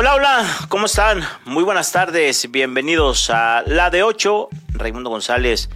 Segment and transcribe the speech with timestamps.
[0.00, 1.24] Hola, hola, ¿cómo están?
[1.44, 4.48] Muy buenas tardes, bienvenidos a la de 8.
[4.74, 5.70] Raimundo González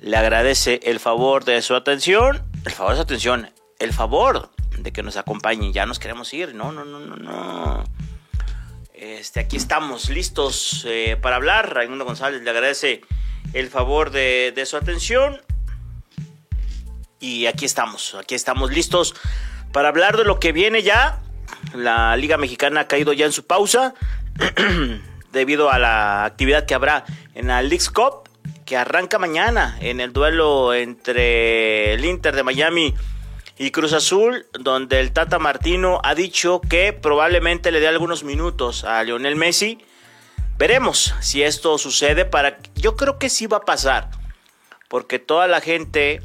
[0.00, 3.50] le agradece el favor de su atención, el favor de su atención,
[3.80, 5.72] el favor de que nos acompañen.
[5.72, 7.84] Ya nos queremos ir, no, no, no, no, no.
[8.94, 11.74] Este, aquí estamos listos eh, para hablar.
[11.74, 13.00] Raimundo González le agradece
[13.54, 15.42] el favor de, de su atención.
[17.18, 19.16] Y aquí estamos, aquí estamos listos
[19.72, 21.23] para hablar de lo que viene ya
[21.74, 23.94] la Liga Mexicana ha caído ya en su pausa
[25.32, 28.28] debido a la actividad que habrá en la League's Cup
[28.64, 32.94] que arranca mañana en el duelo entre el Inter de Miami
[33.58, 38.84] y Cruz Azul, donde el Tata Martino ha dicho que probablemente le dé algunos minutos
[38.84, 39.78] a Lionel Messi.
[40.56, 44.10] Veremos si esto sucede para yo creo que sí va a pasar,
[44.88, 46.22] porque toda la gente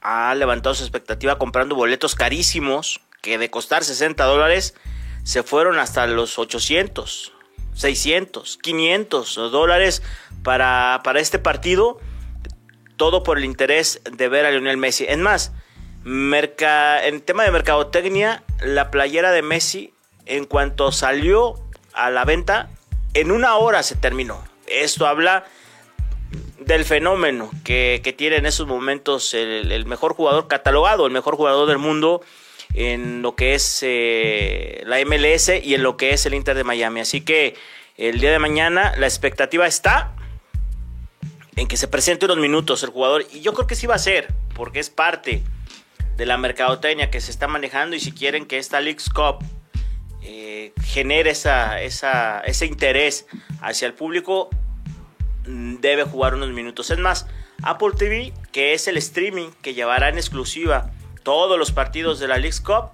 [0.00, 4.74] ha levantado su expectativa comprando boletos carísimos que de costar 60 dólares
[5.22, 7.32] se fueron hasta los 800,
[7.72, 10.02] 600, 500 dólares
[10.42, 12.00] para, para este partido.
[12.96, 15.06] Todo por el interés de ver a Lionel Messi.
[15.08, 15.52] Es más,
[16.04, 19.94] en tema de mercadotecnia, la playera de Messi,
[20.26, 21.54] en cuanto salió
[21.94, 22.70] a la venta,
[23.14, 24.44] en una hora se terminó.
[24.66, 25.44] Esto habla
[26.58, 31.78] del fenómeno que, tiene en esos momentos el, mejor jugador catalogado, el mejor jugador del
[31.78, 32.22] mundo
[32.74, 36.64] en lo que es eh, la MLS y en lo que es el Inter de
[36.64, 37.00] Miami.
[37.00, 37.54] Así que
[37.96, 40.14] el día de mañana la expectativa está
[41.56, 43.98] en que se presente unos minutos el jugador y yo creo que sí va a
[43.98, 45.42] ser porque es parte
[46.16, 49.44] de la mercadotecnia que se está manejando y si quieren que esta League's Cup
[50.22, 53.26] eh, genere esa, ese interés
[53.60, 54.48] hacia el público
[55.46, 56.90] mm, debe jugar unos minutos.
[56.90, 57.26] Es más,
[57.62, 60.90] Apple TV, que es el streaming que llevará en exclusiva
[61.22, 62.90] todos los partidos de la League Cup,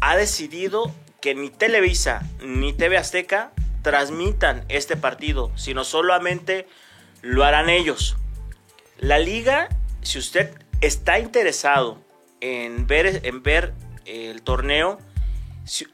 [0.00, 6.66] ha decidido que ni Televisa ni TV Azteca transmitan este partido, sino solamente
[7.22, 8.16] lo harán ellos.
[8.98, 9.68] La liga,
[10.02, 10.50] si usted
[10.80, 12.00] está interesado
[12.40, 13.74] en ver, en ver
[14.04, 14.98] el torneo,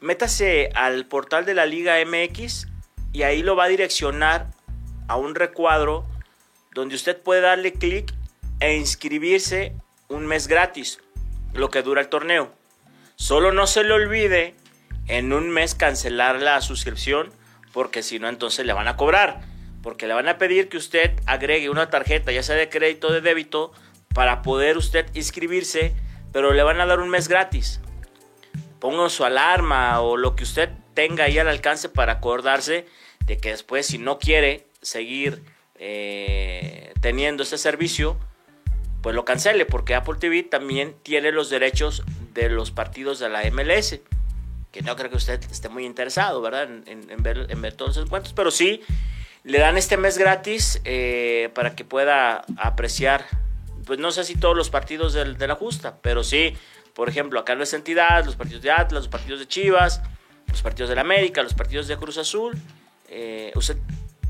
[0.01, 2.69] métase al portal de la Liga MX
[3.13, 4.51] y ahí lo va a direccionar
[5.09, 6.07] a un recuadro
[6.75, 8.13] donde usted puede darle clic
[8.61, 9.75] e inscribirse
[10.09, 10.99] un mes gratis
[11.55, 12.53] lo que dura el torneo.
[13.17, 14.55] Solo no se le olvide
[15.07, 17.33] en un mes cancelar la suscripción
[17.73, 19.41] porque si no entonces le van a cobrar.
[19.83, 23.13] Porque le van a pedir que usted agregue una tarjeta, ya sea de crédito o
[23.13, 23.73] de débito,
[24.15, 25.95] para poder usted inscribirse,
[26.33, 27.81] pero le van a dar un mes gratis.
[28.79, 32.87] Ponga su alarma o lo que usted tenga ahí al alcance para acordarse
[33.27, 35.43] de que después si no quiere seguir
[35.77, 38.19] eh, teniendo ese servicio,
[39.03, 43.43] pues lo cancele, porque Apple TV también tiene los derechos de los partidos de la
[43.51, 44.01] MLS,
[44.71, 46.69] que no creo que usted esté muy interesado, ¿verdad?
[46.87, 48.81] En, ver, todos esos encuentros, pero sí
[49.45, 53.27] le dan este mes gratis eh, para que pueda apreciar,
[53.85, 56.57] pues no sé si todos los partidos de, la justa, pero sí,
[56.95, 60.01] por ejemplo, acá en nuestra entidad, los partidos de Atlas, los partidos de Chivas,
[60.47, 62.57] los partidos de la América, los partidos de Cruz Azul,
[63.09, 63.77] eh, usted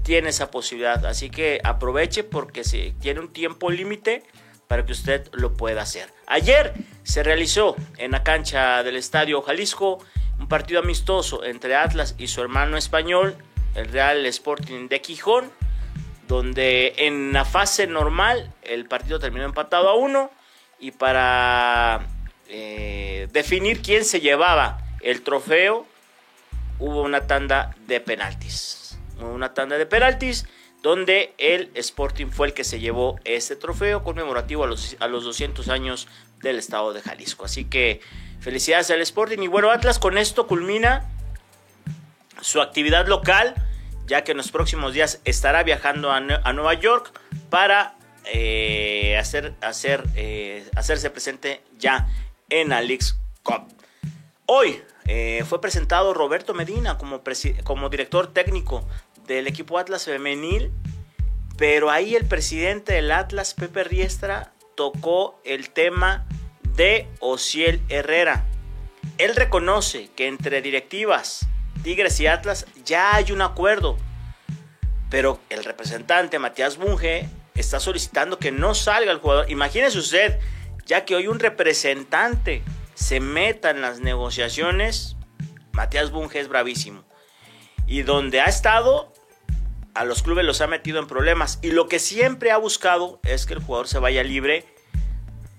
[0.02, 4.24] tiene esa posibilidad, así que aproveche porque si tiene un tiempo límite,
[4.72, 6.08] para que usted lo pueda hacer.
[6.26, 6.72] Ayer
[7.02, 9.98] se realizó en la cancha del Estadio Jalisco
[10.40, 13.36] un partido amistoso entre Atlas y su hermano español,
[13.74, 15.52] el Real Sporting de Quijón,
[16.26, 20.30] donde en la fase normal el partido terminó empatado a uno
[20.80, 22.06] y para
[22.48, 25.86] eh, definir quién se llevaba el trofeo
[26.78, 28.98] hubo una tanda de penaltis.
[29.20, 30.46] Una tanda de penaltis
[30.82, 35.24] donde el Sporting fue el que se llevó este trofeo conmemorativo a los, a los
[35.24, 36.08] 200 años
[36.42, 37.44] del estado de Jalisco.
[37.44, 38.00] Así que
[38.40, 41.08] felicidades al Sporting y bueno, Atlas con esto culmina
[42.40, 43.54] su actividad local,
[44.06, 47.12] ya que en los próximos días estará viajando a, Nueva York
[47.48, 47.94] para
[48.24, 52.08] eh, hacer, hacer, eh, hacerse presente ya
[52.48, 53.68] en League's Cup.
[54.46, 57.22] Hoy eh, fue presentado Roberto Medina como,
[57.64, 58.86] como director técnico
[59.26, 60.72] del equipo Atlas femenil,
[61.56, 66.26] pero ahí el presidente del Atlas, Pepe Riestra, tocó el tema
[66.76, 68.44] de Ociel Herrera.
[69.18, 71.46] Él reconoce que entre directivas,
[71.82, 73.96] Tigres y Atlas ya hay un acuerdo,
[75.10, 79.50] pero el representante Matías Bunge está solicitando que no salga el jugador.
[79.50, 80.40] Imagínese usted,
[80.86, 82.62] ya que hoy un representante
[82.94, 85.16] se meta en las negociaciones,
[85.72, 87.04] Matías Bunge es bravísimo.
[87.86, 89.11] Y donde ha estado,
[89.94, 91.58] a los clubes los ha metido en problemas.
[91.62, 94.66] Y lo que siempre ha buscado es que el jugador se vaya libre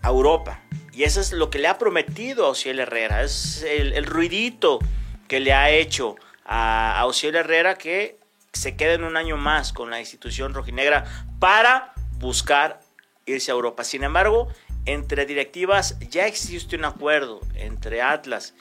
[0.01, 0.62] a Europa.
[0.91, 3.24] Y eso es lo que le ha prometido a Ociel Herrera.
[3.24, 4.80] Es el, ruidito
[5.27, 6.15] que le ha hecho
[6.45, 8.18] a, a Herrera que
[8.53, 11.06] se queden un año más con la institución rojinegra
[11.39, 12.79] para buscar
[13.25, 13.83] irse a Europa.
[13.83, 14.50] Sin embargo,
[14.86, 18.53] entre directivas ya existe un acuerdo entre Atlas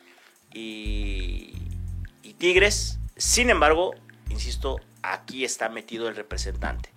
[0.54, 1.52] y
[2.38, 2.98] Tigres.
[3.16, 3.94] Sin embargo,
[4.30, 6.93] insisto, aquí está metido el representante.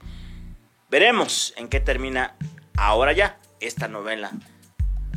[0.90, 2.36] Veremos en qué termina
[2.78, 4.32] ahora ya esta novela.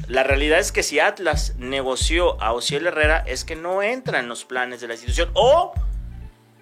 [0.06, 4.28] La realidad es que si Atlas negoció a Ociel Herrera es que no entra en
[4.28, 5.72] los planes de la institución o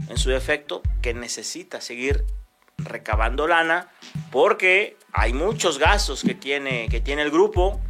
[0.09, 2.25] en su defecto, que necesita seguir
[2.79, 3.89] recabando lana
[4.31, 7.81] porque hay muchos gastos que tiene, que tiene el grupo.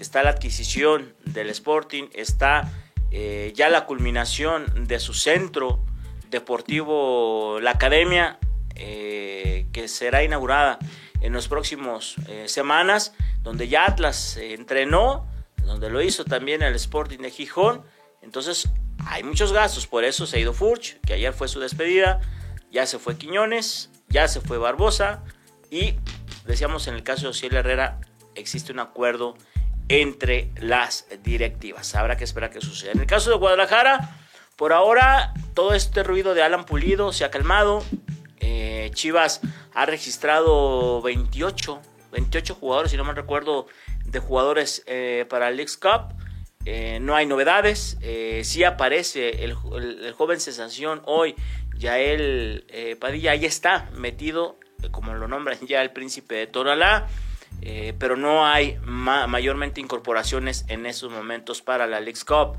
[0.00, 2.70] Está la adquisición del Sporting, está
[3.10, 5.84] eh, ya la culminación de su centro
[6.32, 8.40] deportivo, la academia,
[8.74, 10.80] eh, que será inaugurada
[11.20, 15.28] en los próximos eh, semanas, donde ya Atlas entrenó,
[15.64, 17.82] donde lo hizo también el Sporting de Gijón.
[18.22, 18.68] Entonces
[19.06, 22.20] hay muchos gastos, por eso se ha ido Furch, que ayer fue su despedida,
[22.72, 25.22] ya se fue Quiñones, ya se fue Barbosa
[25.70, 25.94] y
[26.46, 28.00] decíamos en el caso de Ociel Herrera
[28.34, 29.36] existe un acuerdo
[29.88, 31.94] entre las directivas.
[31.94, 32.92] Habrá que esperar que suceda.
[32.92, 34.21] En el caso de Guadalajara,
[34.62, 37.82] por ahora todo este ruido de Alan Pulido se ha calmado.
[38.38, 39.40] Eh, Chivas
[39.74, 41.82] ha registrado 28,
[42.12, 43.66] 28 jugadores, si no me recuerdo,
[44.04, 46.14] de jugadores eh, para el League Cup.
[46.64, 47.98] Eh, no hay novedades.
[48.02, 51.34] Eh, sí aparece el, joven sensación hoy,
[51.76, 52.64] Yael
[53.00, 54.60] Padilla, ahí está metido,
[54.92, 57.08] como lo nombran ya el príncipe de Toralá.
[57.98, 62.58] pero no hay mayormente incorporaciones en esos momentos para la League Cup.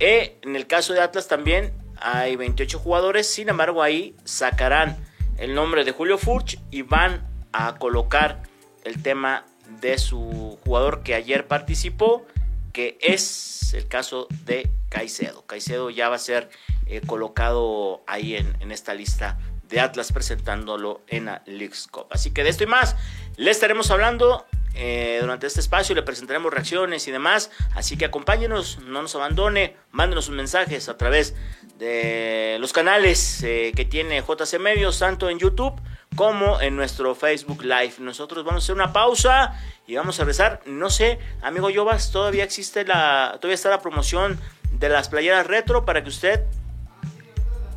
[0.00, 4.96] En el caso de Atlas también hay 28 jugadores, sin embargo ahí sacarán
[5.38, 8.42] el nombre de Julio Furch y van a colocar
[8.84, 9.44] el tema
[9.80, 12.26] de su jugador que ayer participó
[12.72, 15.44] que es el caso de Caicedo.
[15.46, 16.50] Caicedo ya va a ser
[16.86, 19.38] eh, colocado ahí en, esta lista
[19.68, 22.06] de Atlas presentándolo en la League's Cup.
[22.10, 22.96] Así que de esto y más
[23.36, 27.50] le estaremos hablando eh, durante este espacio, le presentaremos reacciones y demás.
[27.74, 31.34] Así que acompáñenos, no nos abandone, mándenos sus mensajes a través
[31.78, 35.80] de los canales eh, que tiene JC Medios, tanto en YouTube
[36.16, 37.94] como en nuestro Facebook Live.
[37.98, 40.60] Nosotros vamos a hacer una pausa y vamos a rezar.
[40.66, 44.38] No sé, amigo Yovas, todavía existe la, todavía está la promoción
[44.72, 46.44] de las playeras retro para que usted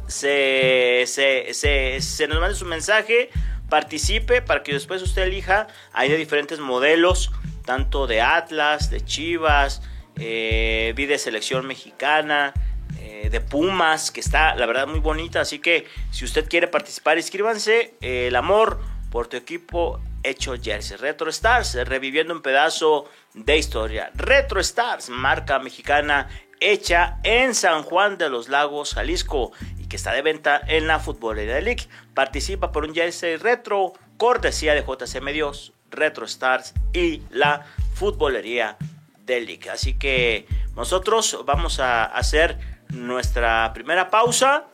[0.07, 3.30] se, se, nos mande su mensaje,
[3.69, 5.68] participe para que después usted elija.
[5.92, 7.31] Hay de diferentes modelos,
[7.65, 9.81] tanto de Atlas, de Chivas,
[10.15, 12.54] eh, de selección mexicana.
[13.00, 15.42] Eh, de Pumas, que está la verdad muy bonita.
[15.42, 17.95] Así que si usted quiere participar, inscríbanse.
[18.01, 18.80] Eh, el amor
[19.12, 20.98] por tu equipo hecho jersey.
[20.98, 24.12] Retro Stars, reviviendo un pedazo de historia.
[24.16, 26.30] Retro Stars, marca mexicana
[26.71, 31.00] hecha en San Juan de los Lagos, Jalisco, y que está de venta en la
[31.00, 31.88] Futbolería League.
[32.13, 38.77] Participa por un jersey retro, cortesía de JC Medios, Retro Stars y la Futbolería
[39.25, 39.69] de League.
[39.69, 42.57] Así que nosotros vamos a hacer
[42.89, 44.66] nuestra primera pausa.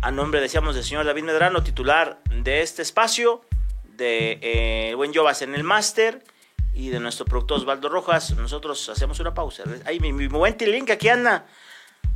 [0.00, 3.42] A nombre, decíamos, del señor David Medrano, titular de este espacio,
[3.84, 6.24] de eh, Buen Jovas en el máster
[6.74, 9.64] y de nuestro productor Osvaldo Rojas, nosotros hacemos una pausa.
[9.84, 11.46] Ay, mi, mi buen Tilín que aquí anda.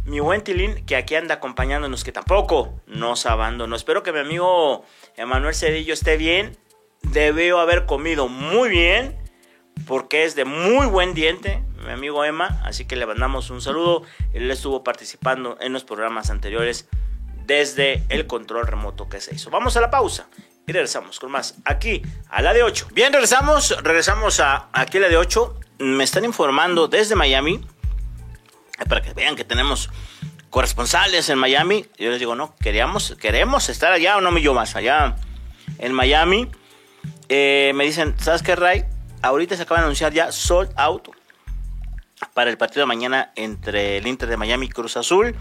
[0.05, 3.77] Mi buen Tilín que aquí anda acompañándonos, que tampoco nos abandonó.
[3.77, 4.85] Espero que mi amigo
[5.17, 6.57] Emanuel Cedillo esté bien.
[7.03, 9.17] Debió haber comido muy bien,
[9.87, 14.03] porque es de muy buen diente mi amigo Emma, así que le mandamos un saludo.
[14.33, 16.89] Él estuvo participando en los programas anteriores
[17.47, 19.51] desde el control remoto que se hizo.
[19.51, 20.29] Vamos a la pausa
[20.69, 22.89] y regresamos con más aquí a la de 8.
[22.93, 25.61] Bien, regresamos, regresamos a a la de 8.
[25.79, 27.65] Me están informando desde Miami
[28.89, 29.91] para que vean que tenemos
[30.51, 31.87] corresponsales en Miami.
[31.99, 35.15] Yo les digo, no, queríamos, queremos estar allá o no me yo más allá
[35.79, 36.51] en Miami.
[37.29, 38.87] Eh, me dicen, ¿sabes qué, Ray?
[39.23, 41.11] Ahorita se acaba de anunciar ya sold out
[42.35, 45.37] para el partido de mañana entre el Inter de Miami y Cruz Azul.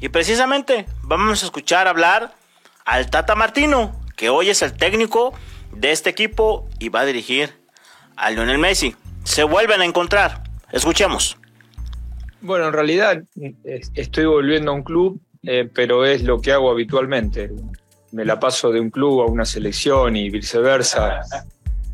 [0.00, 2.34] Y precisamente vamos a escuchar hablar
[2.84, 5.32] al Tata Martino, que hoy es el técnico
[5.72, 7.54] de este equipo y va a dirigir
[8.16, 8.94] a Lionel Messi.
[9.24, 10.42] Se vuelven a encontrar.
[10.72, 11.38] Escuchemos.
[12.42, 13.22] Bueno, en realidad
[13.94, 17.50] estoy volviendo a un club, eh, pero es lo que hago habitualmente.
[18.12, 21.22] Me la paso de un club a una selección y viceversa.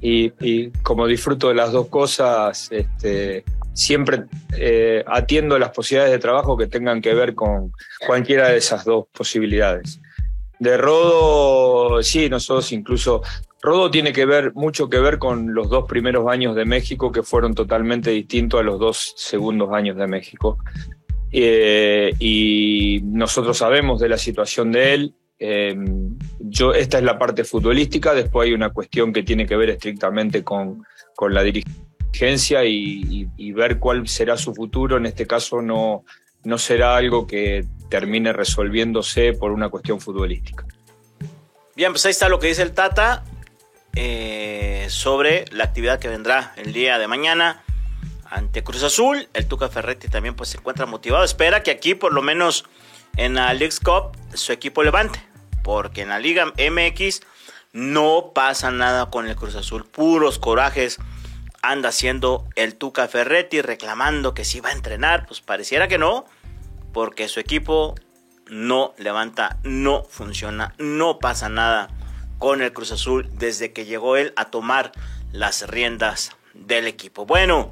[0.01, 4.25] Y, y como disfruto de las dos cosas, este, siempre
[4.57, 7.71] eh, atiendo las posibilidades de trabajo que tengan que ver con
[8.05, 10.01] cualquiera de esas dos posibilidades.
[10.59, 13.23] De Rodo, sí, nosotros incluso,
[13.61, 17.23] Rodo tiene que ver mucho que ver con los dos primeros años de México que
[17.23, 20.59] fueron totalmente distintos a los dos segundos años de México.
[21.33, 25.15] eh, y nosotros sabemos de la situación de él.
[25.39, 29.71] Em, yo, esta es la parte futbolística, después hay una cuestión que tiene que ver
[29.71, 30.83] estrictamente con,
[31.15, 34.97] con la dirigencia y, ver cuál será su futuro.
[34.97, 36.05] En este caso no,
[36.47, 40.65] no será algo que termine resolviéndose por una cuestión futbolística.
[41.75, 43.25] Bien, pues ahí está lo que dice el Tata
[43.97, 47.65] eh, sobre la actividad que vendrá el día de mañana
[48.31, 49.29] ante Cruz Azul.
[49.35, 51.25] El Tuca Ferretti también pues se encuentra motivado.
[51.25, 52.65] Espera que aquí por lo menos
[53.17, 55.21] en la League Cup su equipo levante.
[55.65, 57.23] Porque en la Liga MX
[57.73, 59.85] no pasa nada con el Cruz Azul.
[59.85, 60.99] Puros corajes
[61.61, 65.27] anda haciendo el Tuca Ferretti reclamando que si va a entrenar.
[65.27, 66.25] Pues pareciera que no.
[66.97, 67.95] Porque su equipo
[68.49, 71.91] no levanta, no funciona, no pasa nada
[72.39, 74.93] con el Cruz Azul desde que llegó él a tomar
[75.31, 77.27] las riendas del equipo.
[77.27, 77.69] Bueno,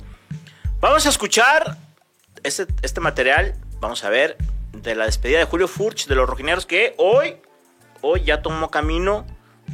[0.79, 1.79] vamos a escuchar
[2.43, 4.37] este, este material, vamos a ver,
[4.73, 7.39] de la despedida de Julio Furch de los rojineros que hoy,
[8.03, 9.27] hoy ya tomó camino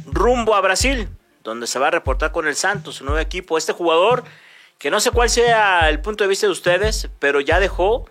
[0.05, 1.09] rumbo a Brasil,
[1.43, 3.57] donde se va a reportar con el Santos, su nuevo equipo.
[3.57, 4.23] Este jugador,
[4.77, 8.05] que no sé cuál sea el punto de vista de ustedes, pero ya dejó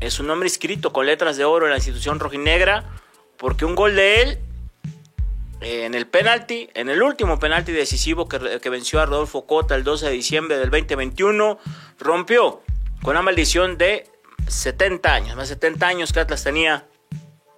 [0.00, 2.84] es un nombre inscrito con letras de oro en la institución rojinegra,
[3.36, 4.38] porque un gol de él
[5.60, 10.06] en el penalti, en el último penalti decisivo que, venció a Rodolfo Cota el 12
[10.06, 11.58] de diciembre del 2021,
[11.98, 12.62] rompió
[13.02, 14.10] con una maldición de
[14.48, 16.86] 70 años, más de 70 años que Atlas tenía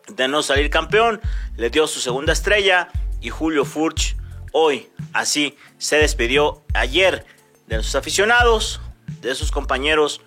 [0.08, 1.20] de no salir campeón,
[1.56, 2.88] le dio su segunda estrella
[3.20, 4.16] y Julio Furch
[4.52, 7.24] hoy así se despidió ayer
[7.66, 8.80] de sus aficionados,
[9.20, 10.20] de sus compañeros,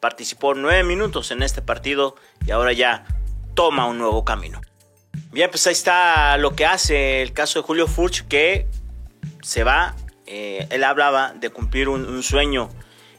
[0.00, 3.06] participó nueve minutos en este partido y ahora ya
[3.54, 4.60] toma un nuevo camino.
[5.32, 8.66] Bien, pues ahí está lo que hace el caso de Julio Furch, que
[9.42, 9.94] se va,
[10.26, 12.68] eh, él hablaba de cumplir un, sueño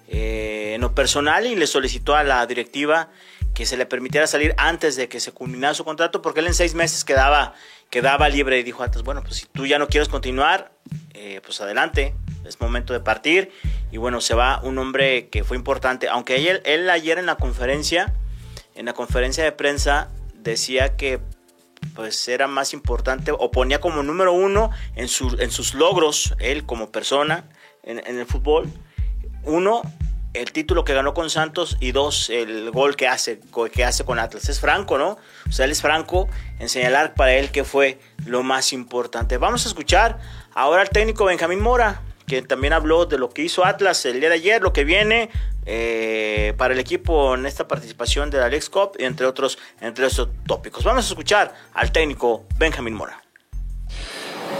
[0.08, 3.10] eh, en lo personal y le solicitó a la directiva
[3.54, 6.54] que se le permitiera salir antes de que se culminara su contrato, porque él en
[6.54, 7.56] seis meses quedaba,
[7.90, 10.72] quedaba libre y dijo antes, bueno, pues si tú ya no quieres continuar,
[11.14, 12.14] eh, pues adelante,
[12.48, 13.51] es momento de partir.
[13.92, 17.36] Y bueno, se va un hombre que fue importante, aunque él, él ayer en la
[17.36, 18.13] conferencia,
[18.75, 21.20] en la conferencia de prensa, decía que
[21.94, 25.08] pues era más importante o ponía como número uno en,
[25.39, 27.46] en sus logros, él como persona
[27.84, 28.68] en, el fútbol.
[29.44, 29.82] Uno,
[30.34, 33.39] el título que ganó con Santos y dos, el gol que hace,
[33.72, 34.50] que hace con Atlas.
[34.50, 35.18] Es franco, ¿no?
[35.48, 36.27] O sea, él es franco
[36.60, 39.38] en señalar para él que fue lo más importante.
[39.38, 40.20] Vamos a escuchar
[40.54, 44.28] ahora al técnico Benjamín Mora, que también habló de lo que hizo Atlas el día
[44.28, 45.30] de ayer, lo que viene
[45.66, 50.28] eh, para el equipo en esta participación de la Lex Cup, entre otros, entre esos
[50.46, 50.84] tópicos.
[50.84, 53.27] Vamos a escuchar al técnico Benjamín Mora.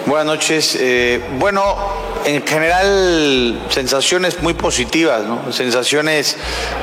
[0.08, 0.78] Buenas noches.
[0.80, 1.76] Eh, bueno,
[2.26, 5.52] en general sensaciones muy positivas, ¿no?
[5.52, 6.38] sensaciones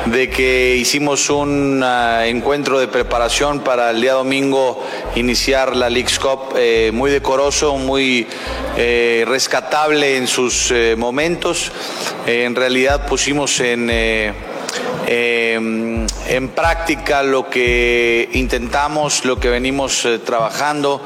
[0.04, 4.84] de que hicimos un ah, encuentro de preparación para el día domingo
[5.14, 8.26] iniciar la League's Cup eh, muy decoroso, muy
[8.76, 11.72] eh, rescatable en sus momentos.
[12.26, 13.88] en realidad pusimos en
[16.28, 21.00] en práctica lo que intentamos, lo que venimos trabajando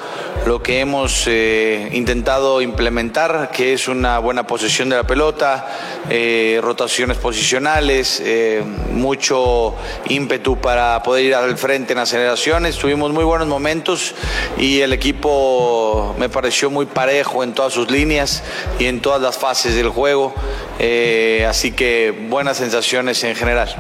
[0.47, 5.67] lo que hemos eh, intentado implementar, que es una buena posesión de la pelota,
[6.09, 9.75] eh, rotaciones posicionales, eh, mucho
[10.09, 12.79] ímpetu para poder ir al frente en aceleraciones.
[12.79, 14.15] Tuvimos muy buenos momentos
[14.57, 18.43] y el equipo me pareció muy parejo en todas sus líneas
[18.79, 20.35] y en todas las fases del juego.
[21.47, 23.77] así que buenas sensaciones en general.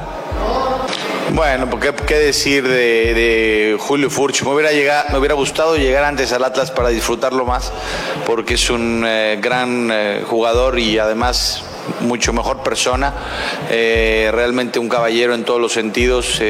[1.38, 4.42] Bueno, ¿qué, qué decir de, Julio Furch?
[4.42, 7.72] Me hubiera, llegado, me hubiera gustado llegar antes al Atlas para disfrutarlo más,
[8.26, 11.62] porque es un eh, gran eh, jugador y además
[12.00, 13.14] mucho mejor persona,
[13.70, 16.42] eh, realmente un caballero en todos los sentidos,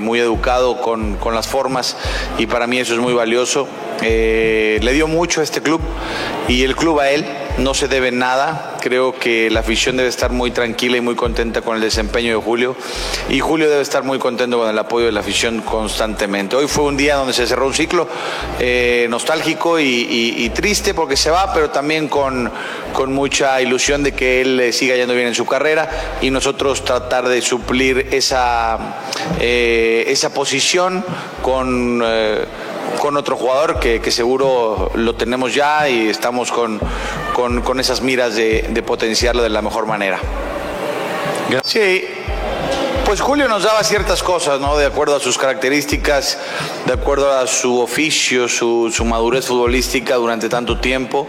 [0.00, 1.96] muy educado con, con, las formas
[2.38, 3.68] y para mí eso es muy valioso.
[4.00, 5.80] le dio mucho a este club
[6.48, 7.24] y el club a él
[7.58, 8.71] no se debe nada.
[8.82, 12.42] Creo que la afición debe estar muy tranquila y muy contenta con el desempeño de
[12.42, 12.74] Julio.
[13.28, 16.56] Y Julio debe estar muy contento con el apoyo de la afición constantemente.
[16.56, 18.08] Hoy fue un día donde se cerró un ciclo
[18.58, 22.50] eh, nostálgico y, triste porque se va, pero también con,
[22.92, 26.84] con mucha ilusión de que él eh, siga yendo bien en su carrera y nosotros
[26.84, 28.96] tratar de suplir esa,
[29.38, 31.04] eh, esa posición
[31.40, 32.02] con
[32.98, 36.80] con otro jugador que, seguro lo tenemos ya y estamos con,
[37.32, 40.18] con, esas miras de, potenciarlo de la mejor manera.
[41.64, 42.04] Sí,
[43.04, 44.76] Pues Julio nos daba ciertas cosas, ¿no?
[44.76, 46.38] De acuerdo a sus características,
[46.86, 51.28] de acuerdo a su oficio, su, madurez futbolística durante tanto tiempo.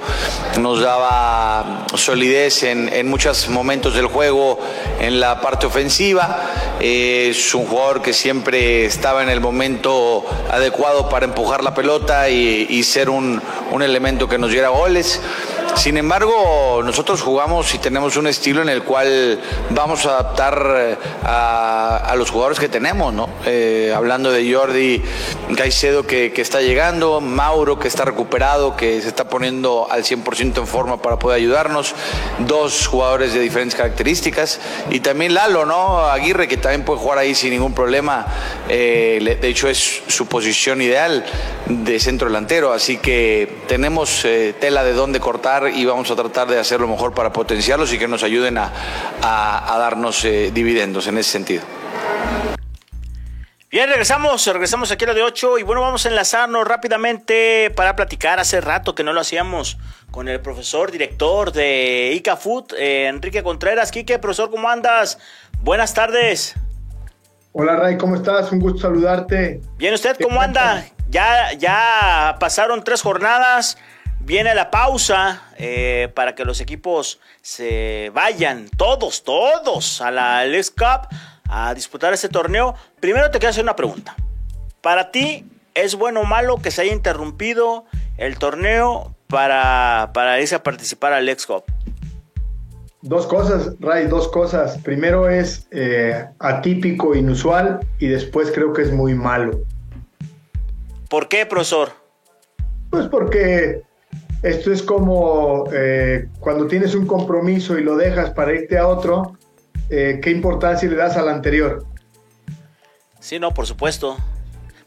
[0.60, 4.60] Nos daba solidez en, en muchos momentos del juego
[5.01, 6.51] en la parte ofensiva.
[6.79, 12.67] es un jugador que siempre estaba en el momento adecuado para empujar la pelota y,
[12.69, 13.41] y ser un,
[13.72, 15.19] un elemento que nos diera goles.
[15.75, 19.39] Sin embargo, nosotros jugamos y tenemos un estilo en el cual
[19.72, 23.27] vamos a adaptar eh, a, los jugadores que tenemos, ¿no?
[23.46, 25.01] Eh, hablando de Jordi
[25.58, 30.68] Caicedo que, está llegando, Mauro que está recuperado, que se está poniendo al 100% en
[30.68, 31.96] forma para poder ayudarnos,
[32.39, 34.60] dos jugadores de diferentes características
[34.92, 36.06] y también Lalo, ¿no?
[36.06, 38.27] Aguirre que también puede jugar ahí sin ningún problema,
[38.70, 41.25] eh, de hecho es su posición ideal
[41.65, 44.25] de centro delantero, así que tenemos
[44.60, 48.00] tela de dónde cortar y vamos a tratar de hacer lo mejor para potenciarlos y
[48.00, 48.72] que nos ayuden a,
[49.22, 51.63] darnos eh, dividendos en ese sentido.
[53.74, 57.96] Bien, regresamos, regresamos aquí a lo de 8 y bueno, vamos a enlazarnos rápidamente para
[57.96, 58.39] platicar.
[58.39, 59.79] Hace rato que no lo hacíamos
[60.12, 63.91] con el profesor director de ICAFUT, eh, Enrique Contreras.
[63.91, 65.17] Quique, profesor, ¿cómo andas?
[65.63, 66.53] Buenas tardes.
[67.51, 68.51] Hola Ray, ¿cómo estás?
[68.51, 69.62] Un gusto saludarte.
[69.77, 70.86] Bien, ¿usted cómo anda?
[71.10, 73.77] Ya, ya pasaron tres jornadas.
[74.25, 80.70] Viene la pausa eh, para que los equipos se vayan, todos, todos, a la League
[80.77, 81.10] Cup
[81.50, 82.74] a disputar este torneo.
[83.01, 84.15] Primero te quiero hacer una pregunta.
[84.80, 87.84] ¿Para ti es bueno o malo que se haya interrumpido
[88.18, 91.65] el torneo para, para irse a participar al League Cup?
[93.01, 94.77] Dos cosas, Ray, dos cosas.
[94.77, 99.60] Primero es eh, atípico, inusual y después creo que es muy malo.
[101.10, 101.92] ¿Por qué, profesor?
[102.89, 103.84] Pues porque
[104.43, 109.38] esto es como eh, cuando tienes un compromiso y lo dejas para irte a otro,
[109.89, 111.85] eh, ¿qué importancia le das al anterior?
[113.21, 114.17] Sí, no, por supuesto.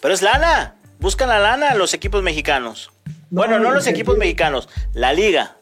[0.02, 0.76] Pero es lana.
[1.00, 2.90] Buscan la lana los equipos mexicanos.
[3.30, 5.56] bueno, no los equipos mexicanos, la liga.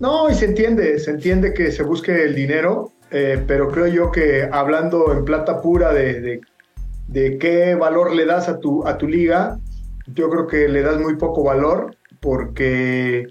[0.00, 4.10] No, y se entiende, se entiende que se busque el dinero, eh, pero creo yo
[4.12, 6.40] que hablando en plata pura de,
[7.08, 9.58] de, qué valor le das a tu, a tu liga,
[10.06, 13.28] yo creo que le das muy poco valor porque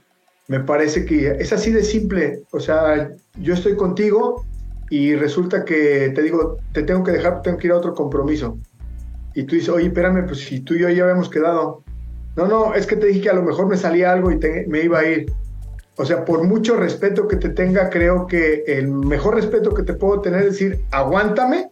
[0.47, 2.43] me parece que es así de simple.
[2.51, 4.45] O sea, yo estoy contigo
[4.89, 8.57] y resulta que te digo, te tengo que dejar, tengo que ir a otro compromiso.
[9.33, 11.83] Y tú dices, oye, espérame, pues si tú y yo ya habíamos quedado.
[12.35, 14.81] No, no, es que te dije que a lo mejor me salía algo y me
[14.81, 15.31] iba a ir.
[15.97, 19.93] O sea, por mucho respeto que te tenga, creo que el mejor respeto que te
[19.93, 21.71] puedo tener es decir, aguántame,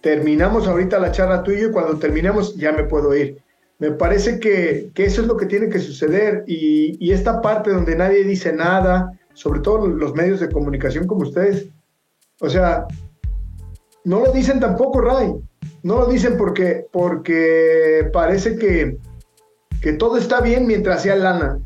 [0.00, 3.38] terminamos ahorita la charla tuya y cuando terminemos ya me puedo ir.
[3.78, 8.24] Me parece que, eso es lo que tiene que suceder y, esta parte donde nadie
[8.24, 11.68] dice nada, sobre todo los medios de comunicación como ustedes,
[12.40, 12.86] o sea,
[14.04, 15.32] no lo dicen tampoco, Ray.
[15.82, 18.98] No lo dicen porque, porque parece que,
[19.80, 21.58] que todo está bien mientras sea lana.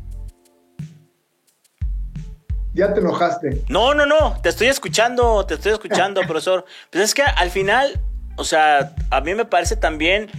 [2.73, 3.63] Ya te enojaste.
[3.69, 6.65] No, no, no, te estoy escuchando, te estoy escuchando, profesor.
[6.91, 7.99] Pues es que al final,
[8.35, 10.29] o sea, a mí me parece también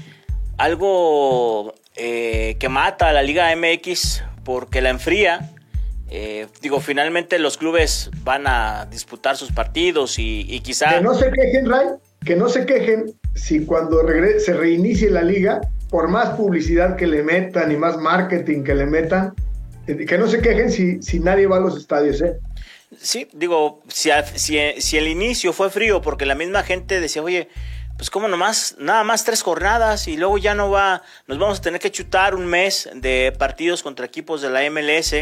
[0.58, 5.50] algo eh, que mata a la Liga MX porque la enfría.
[6.10, 10.98] Eh, digo, finalmente los clubes van a disputar sus partidos y, quizá...
[10.98, 11.86] Que no se quejen, Ray,
[12.24, 14.00] que no se quejen si cuando
[14.38, 18.86] se reinicie la liga, por más publicidad que le metan y más marketing que le
[18.86, 19.34] metan,
[19.86, 22.36] eh, que no se quejen si, si nadie va a los estadios, ¿eh?
[23.00, 27.48] Sí, digo, si, si, si el inicio fue frío porque la misma gente decía, oye,
[27.96, 31.62] pues como nomás, nada más tres jornadas y luego ya no va, nos vamos a
[31.62, 35.12] tener que chutar un mes de partidos contra equipos de la MLS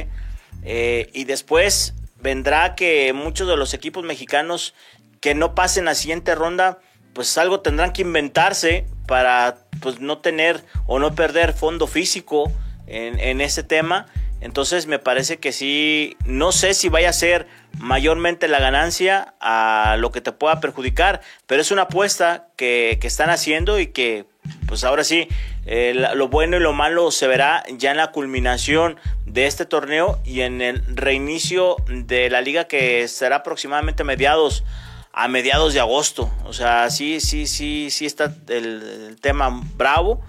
[0.63, 4.75] eh, y después vendrá que muchos de los equipos mexicanos
[5.21, 6.79] que no pasen a siguiente ronda,
[7.13, 12.51] pues algo tendrán que inventarse para pues no tener o no perder fondo físico
[12.87, 14.07] en, en ese tema.
[14.41, 17.47] Entonces me parece que sí, no sé si vaya a ser
[17.79, 23.31] mayormente la ganancia a lo que te pueda perjudicar, pero es una apuesta que, están
[23.31, 24.27] haciendo y que
[24.67, 25.29] pues ahora sí,
[25.67, 30.19] eh, lo bueno y lo malo se verá ya en la culminación de este torneo
[30.25, 34.65] y en el reinicio de la liga que será aproximadamente mediados
[35.13, 36.31] a mediados de agosto.
[36.45, 40.23] O sea, sí, sí, sí, sí está el tema bravo.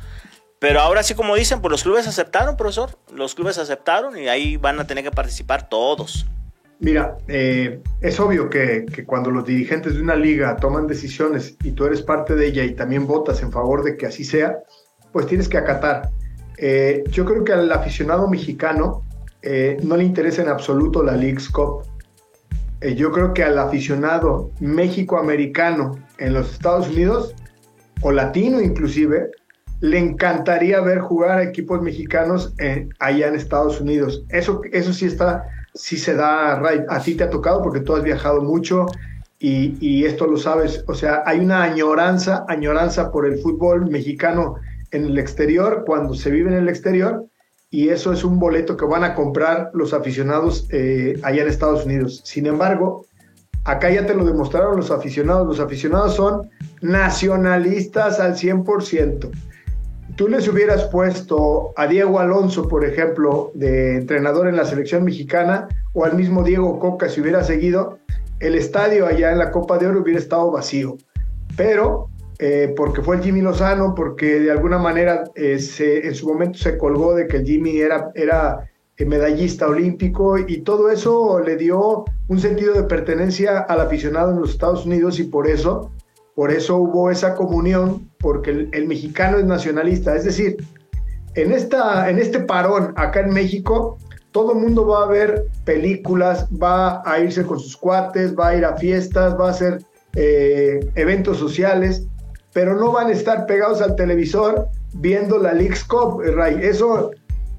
[0.63, 2.97] Pero ahora sí, como dicen, pues los clubes aceptaron, profesor.
[3.13, 6.25] Los clubes aceptaron y ahí van a tener que participar todos.
[6.80, 11.86] Mira, eh, es obvio que, cuando los dirigentes de una liga toman decisiones y tú
[11.86, 14.60] eres parte de ella y también votas en favor de que así sea,
[15.12, 16.10] pues tienes que acatar.
[16.58, 19.02] Eh, yo creo que al aficionado mexicano
[19.42, 21.84] eh, no le interesa en absoluto la League's Cup.
[22.98, 27.34] yo creo que al aficionado México-americano en los Estados Unidos
[28.02, 29.32] o latino inclusive,
[29.80, 32.54] le encantaría ver jugar a equipos mexicanos
[33.00, 34.26] allá en Estados Unidos.
[34.30, 36.82] Eso, eso sí está, sí se da, Ray.
[36.90, 38.86] A ti te ha tocado porque tú has viajado mucho
[39.40, 40.84] y, y, esto lo sabes.
[40.88, 44.56] O sea, hay una añoranza, añoranza por el fútbol mexicano
[44.92, 47.26] en el exterior, cuando se vive en el exterior,
[47.70, 51.86] y eso es un boleto que van a comprar los aficionados eh, allá en Estados
[51.86, 52.22] Unidos.
[52.24, 53.06] Sin embargo,
[53.66, 55.48] acá ya te lo demostraron los aficionados.
[55.48, 56.50] Los aficionados son
[56.82, 59.32] nacionalistas al 100%
[60.15, 65.67] tú les hubieras puesto a Diego Alonso, por ejemplo, de entrenador en la selección mexicana,
[65.93, 67.99] o al mismo Diego Coca, si hubiera seguido,
[68.39, 70.97] el estadio allá en la Copa de Oro hubiera estado vacío.
[71.56, 76.58] Pero eh, porque fue el Jimmy Lozano, porque de alguna manera eh, en su momento
[76.58, 81.56] se colgó de que el Jimmy era, era eh, medallista olímpico y todo eso le
[81.56, 85.91] dio un sentido de pertenencia al aficionado en los Estados Unidos y por eso
[86.36, 90.16] por eso hubo esa comunión, porque el, mexicano es nacionalista.
[90.16, 90.66] Es decir,
[91.36, 93.98] en, esta, en este parón acá en México,
[94.32, 98.56] todo el mundo va a ver películas, va a irse con sus cuates, va a
[98.56, 99.84] ir a fiestas, va a hacer
[100.16, 102.08] eh, eventos sociales,
[102.54, 106.60] pero no van a estar pegados al televisor viendo la League's Cup, Ray.
[106.62, 107.12] Eso,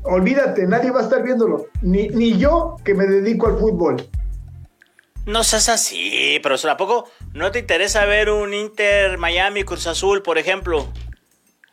[0.05, 1.67] olvídate, nadie va a estar viéndolo.
[1.83, 3.97] Ni, ni yo que me dedico al fútbol.
[5.27, 10.23] No seas así, pero ¿a poco no te interesa ver un Inter Miami Cruz Azul,
[10.23, 10.87] por ejemplo?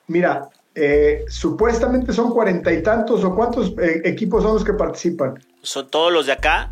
[0.07, 5.43] Mira, eh, supuestamente son cuarenta y tantos o cuántos eh, equipos son los que participan.
[5.61, 6.71] Son todos los de acá,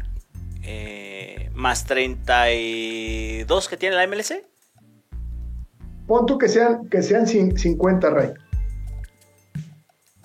[0.63, 4.45] eh, más 32 que tiene la MLC.
[6.07, 8.31] Pon tú que sean, que sean 50, Rey.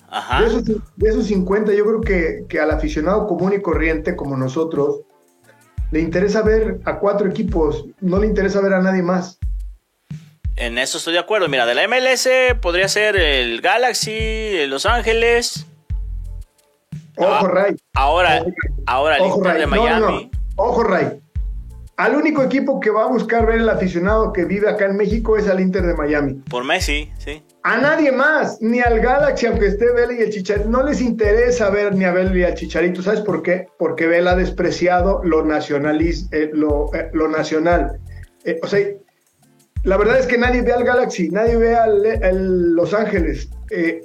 [0.08, 0.40] Ajá.
[0.40, 4.36] De esos, de esos 50, yo creo que, que al aficionado común y corriente como
[4.36, 5.00] nosotros,
[5.94, 9.38] le interesa ver a cuatro equipos, no le interesa ver a nadie más.
[10.56, 11.48] En eso estoy de acuerdo.
[11.48, 12.28] Mira, de la MLS
[12.60, 15.68] podría ser el Galaxy, el Los Ángeles.
[17.16, 17.76] Ojo, ah, Ray.
[17.94, 18.44] Ahora,
[18.86, 20.30] ahora el Inter de Miami.
[20.56, 21.20] Ojo, Ray.
[21.96, 25.36] Al único equipo que va a buscar ver el aficionado que vive acá en México
[25.36, 26.34] es al Inter de Miami.
[26.50, 27.44] Por Messi, sí.
[27.62, 30.68] A nadie más, ni al Galaxy, aunque esté Vela y el Chicharito.
[30.68, 33.00] No les interesa ver ni a Vela y al Chicharito.
[33.00, 33.68] ¿Sabes por qué?
[33.78, 38.00] Porque Vela ha despreciado lo, nacionalis, eh, lo, eh, lo, nacional.
[38.44, 38.84] Eh, o sea,
[39.84, 43.48] la verdad es que nadie ve al Galaxy, nadie ve al, Los Ángeles.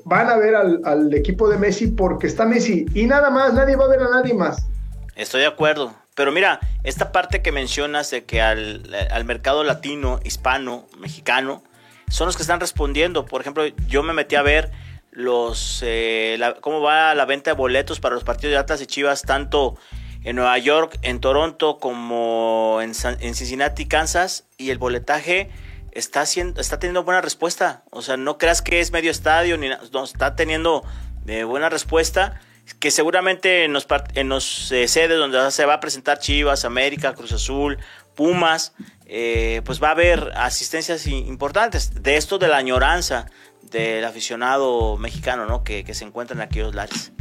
[0.06, 2.86] van a ver al, al, equipo de Messi porque está Messi.
[2.93, 4.67] Y nada más, nadie va a ver a nadie más.
[5.15, 5.93] Estoy de acuerdo.
[6.19, 11.63] Pero mira, esta parte que mencionas de que al, al mercado latino, hispano, mexicano,
[12.10, 13.23] son los que están respondiendo.
[13.23, 14.69] Por ejemplo, yo me metí a ver
[15.12, 19.21] los eh, cómo va la venta de boletos para los partidos de Atlas y Chivas,
[19.21, 19.77] tanto
[20.25, 25.49] en Nueva York, en Toronto, como en, en Cincinnati, Kansas, y el boletaje
[25.93, 27.86] está, haciendo, está teniendo buena respuesta.
[27.91, 30.84] O sea, no creas que es medio estadio, ni no, está teniendo
[31.27, 32.41] eh, buena respuesta.
[32.79, 37.77] Que seguramente en los, eh, sedes donde se va a presentar Chivas, América, Cruz Azul,
[38.15, 38.73] Pumas,
[39.05, 42.03] eh, pues va a haber asistencias importantes.
[42.03, 43.25] De esto de la añoranza
[43.71, 45.63] del aficionado mexicano, ¿no?
[45.63, 47.12] Que, se encuentra en aquellos lares.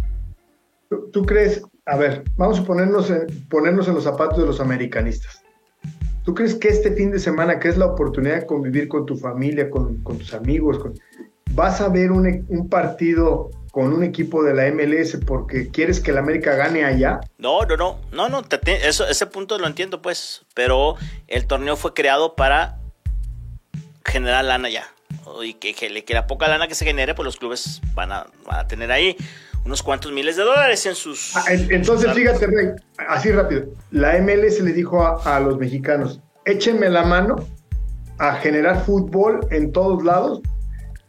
[1.13, 5.43] ¿Tú, crees, a ver, vamos a ponernos en, ponernos en los zapatos de los americanistas.
[6.25, 9.17] ¿Tú crees que este fin de semana, que es la oportunidad de convivir con tu
[9.17, 10.79] familia, con, tus amigos,
[11.53, 16.21] vas a ver un partido con un equipo de la MLS porque quieres que la
[16.21, 17.21] América gane allá?
[17.39, 21.95] No, no, no, no, no, eso, ese punto lo entiendo pues, pero el torneo fue
[21.95, 22.79] creado para
[24.05, 24.89] generar lana ya.
[25.43, 28.27] Y que, que, la poca lana que se genere, pues los clubes van a,
[28.67, 29.17] tener ahí
[29.65, 31.37] unos cuantos miles de dólares en sus...
[31.37, 32.69] Ah, entonces, fíjate, Rey,
[33.09, 33.67] así rápido.
[33.91, 37.37] La MLS le dijo a, a los mexicanos, échenme la mano
[38.19, 40.41] a generar fútbol en todos lados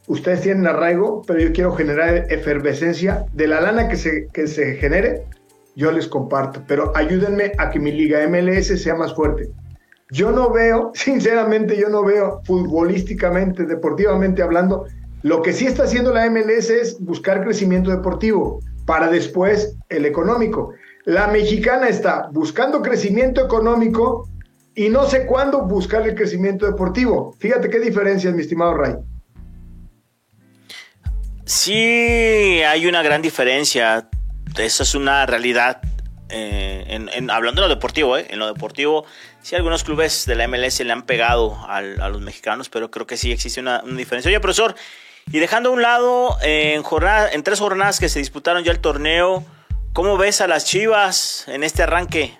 [0.09, 4.75] ustedes tienen arraigo, pero yo quiero generar efervescencia de la lana que se, que se
[4.75, 5.23] genere,
[5.75, 9.49] yo les comparto, pero ayúdenme a que mi liga MLS sea más fuerte.
[10.11, 14.87] Yo no veo, sinceramente, yo no veo futbolísticamente, deportivamente hablando,
[15.21, 20.73] lo que sí está haciendo la MLS es buscar crecimiento deportivo para después el económico.
[21.05, 24.27] La mexicana está buscando crecimiento económico
[24.73, 27.35] y no sé cuándo buscar el crecimiento deportivo.
[27.37, 28.95] Fíjate qué diferencia, mi estimado Ray.
[31.49, 34.07] Sí, hay una gran diferencia.
[34.55, 35.81] Esa es una realidad.
[36.29, 39.03] Eh, en, hablando de lo deportivo, eh, en lo deportivo,
[39.41, 43.17] sí, algunos clubes de la MLS le han pegado a los mexicanos, pero creo que
[43.17, 44.29] sí existe una, diferencia.
[44.29, 44.75] Oye, profesor,
[45.31, 48.79] y dejando a un lado, en, jornada, en tres jornadas que se disputaron ya el
[48.79, 49.43] torneo,
[49.93, 52.37] ¿cómo ves a las Chivas en este arranque?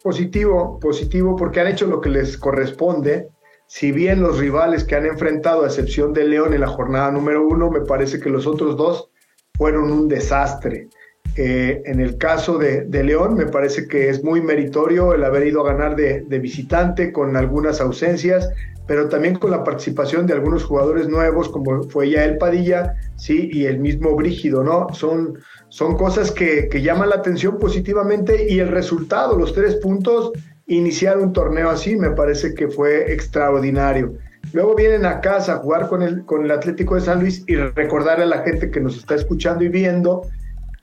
[0.00, 3.30] Positivo, positivo, porque han hecho lo que les corresponde
[3.68, 7.46] si bien los rivales que han enfrentado, a excepción de León en la jornada número
[7.46, 9.10] uno, me parece que los otros dos
[9.58, 10.88] fueron un desastre.
[11.36, 15.60] Eh, en el caso de, León, me parece que es muy meritorio el haber ido
[15.60, 18.48] a ganar de, visitante con algunas ausencias,
[18.86, 23.50] pero también con la participación de algunos jugadores nuevos, como fue ya el Padilla, sí,
[23.52, 24.86] y el mismo Brígido, ¿no?
[24.94, 30.32] Son, son cosas que, que llaman la atención positivamente y el resultado, los tres puntos,
[30.68, 34.14] iniciar un torneo así me parece que fue extraordinario.
[34.52, 37.56] Luego vienen a casa a jugar con el, con el Atlético de San Luis y
[37.56, 40.22] recordarle a la gente que nos está escuchando y viendo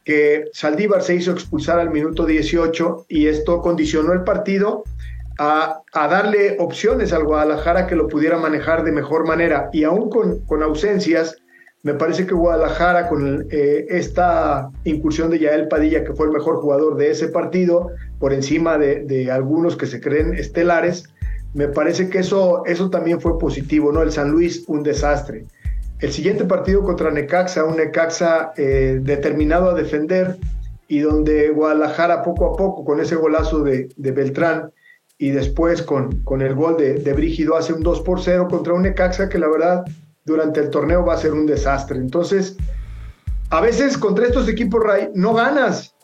[0.03, 4.83] que Saldívar se hizo expulsar al minuto 18 y esto condicionó el partido
[5.39, 9.69] a, darle opciones al Guadalajara que lo pudiera manejar de mejor manera.
[9.73, 11.37] Y aún con, con ausencias,
[11.85, 16.55] me parece que Guadalajara, con eh, esta incursión de Yael Padilla, que fue el mejor
[16.55, 21.07] jugador de ese partido, por encima de, algunos que se creen estelares,
[21.53, 24.01] me parece que eso, eso también fue positivo, ¿no?
[24.01, 25.45] El San Luis, un desastre.
[25.99, 30.37] El siguiente partido contra Necaxa, un Necaxa eh, determinado a defender
[30.87, 34.71] y donde Guadalajara poco a poco con ese golazo de, Beltrán
[35.19, 38.73] y después con, con el gol de, de, Brígido hace un 2 por 0 contra
[38.73, 39.85] un Necaxa que la verdad
[40.25, 41.97] durante el torneo va a ser un desastre.
[41.97, 42.57] Entonces,
[43.51, 45.95] a veces contra estos equipos, Ray, no ganas.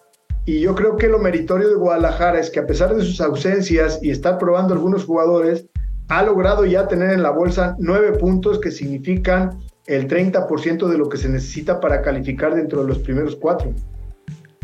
[0.45, 3.99] Y yo creo que lo meritorio de Guadalajara es que a pesar de sus ausencias
[4.01, 5.65] y estar probando algunos jugadores,
[6.07, 11.09] ha logrado ya tener en la bolsa nueve puntos que significan el 30% de lo
[11.09, 13.73] que se necesita para calificar dentro de los primeros cuatro.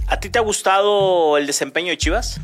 [0.08, 2.40] ¿A ti te ha gustado el desempeño de Chivas?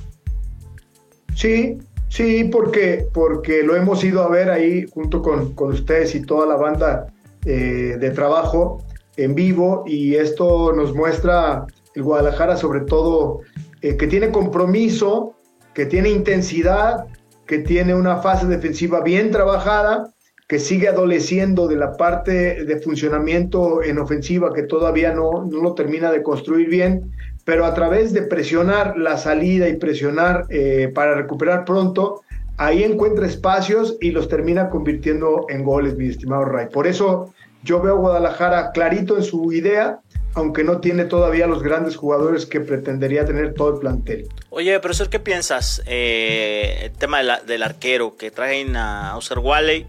[1.35, 1.77] Sí,
[2.13, 6.45] sí, porque, porque lo hemos ido a ver ahí junto con, con ustedes y toda
[6.45, 7.07] la banda
[7.45, 8.83] eh, de trabajo
[9.17, 13.41] en vivo y esto nos muestra el Guadalajara sobre todo
[13.81, 15.35] eh, que tiene compromiso,
[15.73, 17.05] que tiene intensidad,
[17.47, 20.13] que tiene una fase defensiva bien trabajada
[20.47, 25.73] que sigue adoleciendo de la parte de funcionamiento en ofensiva que todavía no, no lo
[25.73, 27.11] termina de construir bien,
[27.45, 32.21] pero a través de presionar la salida y presionar eh, para recuperar pronto,
[32.57, 36.67] ahí encuentra espacios y los termina convirtiendo en goles, mi estimado Ray.
[36.67, 39.99] Por eso yo veo a Guadalajara clarito en su idea,
[40.35, 44.27] aunque no tiene todavía los grandes jugadores que pretendería tener todo el plantel.
[44.49, 45.83] Oye, profesor, ¿qué piensas?
[45.85, 49.87] Eh, el tema del arquero que traen a Oscar Wally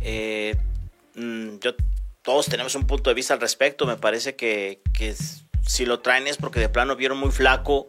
[0.00, 0.56] eh,
[1.14, 1.72] mm, yo,
[2.22, 3.86] todos tenemos un punto de vista al respecto.
[3.86, 4.80] Me parece que,
[5.66, 7.86] si lo traen es porque de plano vieron muy flaco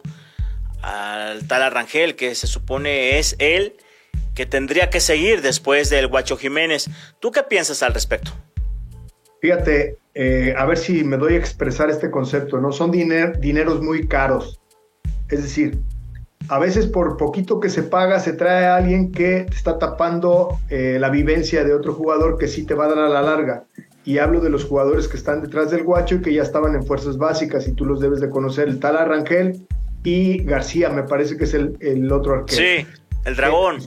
[0.82, 3.76] al tal Arrangel, que se supone es él
[4.34, 6.88] que tendría que seguir después del Guacho Jiménez.
[7.20, 8.32] ¿Tú qué piensas al respecto?
[9.40, 12.72] Fíjate, eh, a ver si me doy a expresar este concepto, ¿no?
[12.72, 14.60] Son dineros muy caros.
[15.28, 15.78] Es decir,
[16.48, 20.58] a veces por poquito que se paga se trae a alguien que te está tapando
[20.70, 23.64] eh, la vivencia de otro jugador que sí te va a dar a la larga.
[24.04, 26.84] Y hablo de los jugadores que están detrás del guacho y que ya estaban en
[26.84, 29.66] fuerzas básicas y tú los debes de conocer, el tal Arrangel
[30.02, 32.62] y García, me parece que es el, otro arquero.
[32.62, 32.86] Sí,
[33.24, 33.80] el dragón.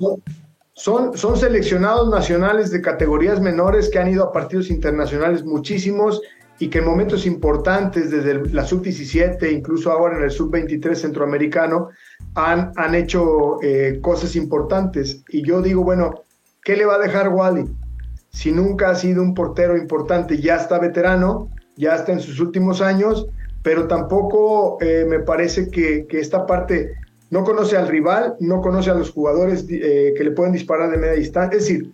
[0.73, 6.21] son, son seleccionados nacionales de categorías menores que han ido a partidos internacionales muchísimos
[6.59, 11.89] y que en momentos importantes, desde la sub-17, incluso ahora en el sub-23 centroamericano,
[12.35, 15.23] han, han hecho eh, cosas importantes.
[15.29, 16.23] Y yo digo, bueno,
[16.63, 17.65] ¿qué le va a dejar Wally?
[18.35, 22.81] Si nunca ha sido un portero importante, ya está veterano, ya está en sus últimos
[22.81, 23.27] años,
[23.63, 26.95] pero tampoco eh, me parece que, esta parte
[27.29, 30.97] no conoce al rival, no conoce a los jugadores eh, que le pueden disparar de
[30.97, 31.57] media distancia.
[31.57, 31.93] Es decir,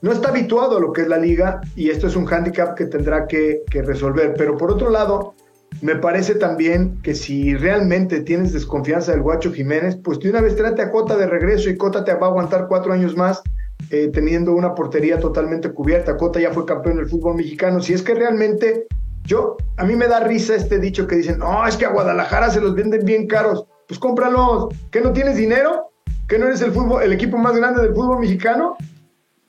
[0.00, 2.86] no está habituado a lo que es la liga y esto es un hándicap que
[2.86, 4.34] tendrá que, que resolver.
[4.36, 5.34] Pero por otro lado,
[5.80, 10.56] me parece también que si realmente tienes desconfianza del Guacho Jiménez, pues de una vez
[10.56, 13.44] trate a Cota de regreso y Cota te va a aguantar cuatro años más
[13.90, 16.16] eh, teniendo una portería totalmente cubierta.
[16.16, 17.80] Cota ya fue campeón del fútbol mexicano.
[17.80, 18.86] Si es que realmente
[19.24, 22.50] yo, a mí me da risa este dicho que dicen, no, es que a Guadalajara
[22.50, 23.64] se los venden bien caros.
[23.86, 24.74] Pues cómpralos.
[24.90, 25.90] ¿Que no tienes dinero?
[26.28, 28.76] ¿Que no eres el, fútbol, el equipo más grande del fútbol mexicano?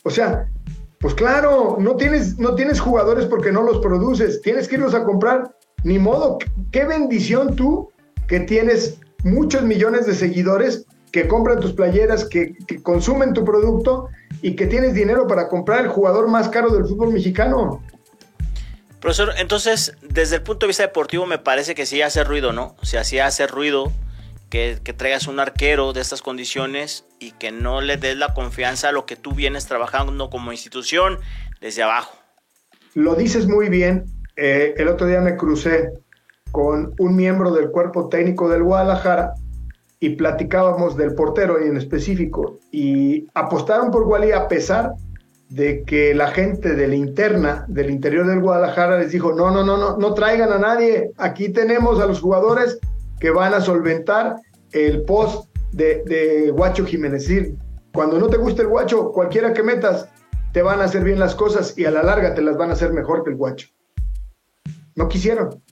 [0.04, 0.48] O sea,
[1.00, 4.41] pues claro, no tienes, no tienes jugadores porque no los produces.
[4.41, 6.38] Tienes que irlos a comprar ni modo,
[6.72, 7.89] qué bendición tú
[8.28, 14.10] que tienes muchos millones de seguidores que compran tus playeras, que, consumen tu producto
[14.41, 17.84] y que tienes dinero para comprar el jugador más caro del fútbol mexicano.
[18.99, 22.76] Profesor, entonces, desde el punto de vista deportivo me parece que sí hace ruido, ¿no?
[22.82, 23.91] O sea, sí hace ruido
[24.49, 28.89] que, que, traigas un arquero de estas condiciones y que no le des la confianza
[28.89, 31.19] a lo que tú vienes trabajando como institución
[31.62, 32.17] desde abajo.
[32.95, 35.91] Lo dices muy bien, eh, el otro día me crucé
[36.52, 39.34] con un miembro del cuerpo técnico del Guadalajara
[40.04, 44.92] y platicábamos del portero en específico y apostaron por Wally a pesar
[45.48, 49.63] de que la gente de la interna, del interior del Guadalajara, les dijo, no, no,
[49.63, 52.80] no, no, no traigan a nadie, aquí tenemos a los jugadores
[53.22, 54.36] que van a solventar
[54.74, 57.30] el post de, Guacho Jiménez.
[57.94, 60.10] cuando no te gusta el Guacho, cualquiera que metas,
[60.52, 62.74] te van a hacer bien las cosas y a la larga te las van a
[62.74, 63.70] hacer mejor que el Guacho.
[64.96, 65.63] No quisieron.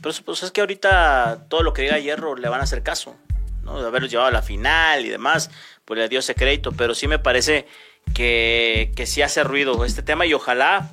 [0.00, 3.16] Pero pues es que ahorita todo lo que diga Hierro le van a hacer caso,
[3.62, 5.50] De haberlos llevado a la final y demás,
[5.84, 7.66] pues le dio ese crédito, pero sí me parece
[8.14, 10.90] que, que sí hace ruido este tema y ojalá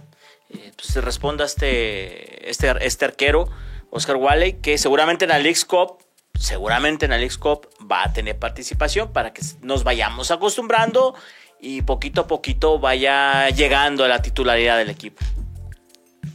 [0.50, 3.50] eh, pues, responda este, este, este arquero,
[3.90, 5.98] Oscar Wally, que seguramente en la League Cup,
[6.40, 11.16] seguramente en League Cup va a tener participación para que nos vayamos acostumbrando
[11.60, 15.24] y poquito a poquito vaya llegando a la titularidad del equipo.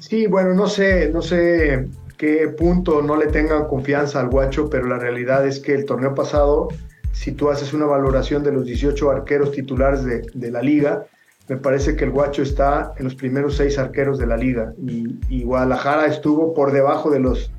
[0.00, 1.86] Sí, bueno, no sé, no sé
[2.22, 6.14] qué punto no le tengan confianza al guacho, pero la realidad es que el torneo
[6.14, 6.68] pasado
[7.10, 11.04] si tú haces una valoración de los 18 arqueros titulares de, la liga,
[11.48, 14.72] me parece que el Guacho está en los primeros seis arqueros de la liga.
[14.78, 17.50] Y, Guadalajara estuvo por debajo de los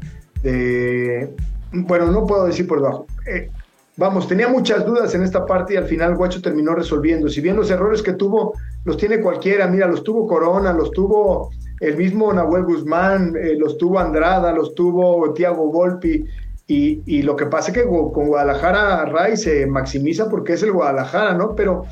[0.41, 1.33] de
[1.73, 3.05] bueno no puedo decir por debajo.
[3.27, 3.49] Eh,
[3.97, 7.27] vamos tenía muchas dudas en esta parte y al final Guacho terminó resolviendo.
[7.27, 8.53] Si bien los errores que tuvo
[8.85, 9.67] los tiene cualquiera.
[9.67, 11.51] Mira los tuvo Corona los tuvo
[11.83, 16.25] el mismo Nahuel Guzmán eh, los tuvo Andrada los tuvo Tiago Volpi
[16.65, 21.33] y, lo que pasa es que con Guadalajara Ray se maximiza porque es el Guadalajara,
[21.33, 21.55] ¿no?
[21.55, 21.85] Pero,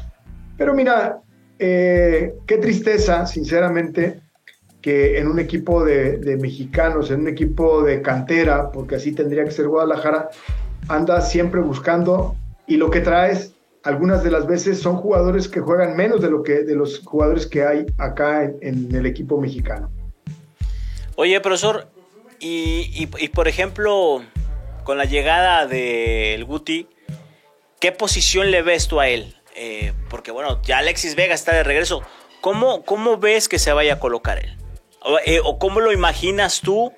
[0.57, 1.19] pero mira,
[1.59, 4.21] eh, qué tristeza, sinceramente,
[4.81, 9.51] que en un equipo de, mexicanos, en un equipo de cantera, porque así tendría que
[9.51, 10.29] ser Guadalajara,
[10.87, 15.95] anda siempre buscando y lo que traes algunas de las veces son jugadores que juegan
[15.95, 19.91] menos de lo que de los jugadores que hay acá en, el equipo mexicano.
[21.15, 21.87] Oye, profesor,
[22.39, 24.23] y, y por ejemplo,
[24.83, 26.87] con la llegada del Guti,
[27.79, 29.35] ¿qué posición le ves tú a él?
[29.55, 32.03] Eh, porque bueno, ya Alexis Vega está de regreso.
[32.39, 34.57] ¿Cómo, cómo ves que se vaya a colocar él?
[35.01, 36.91] O, eh, cómo lo imaginas tú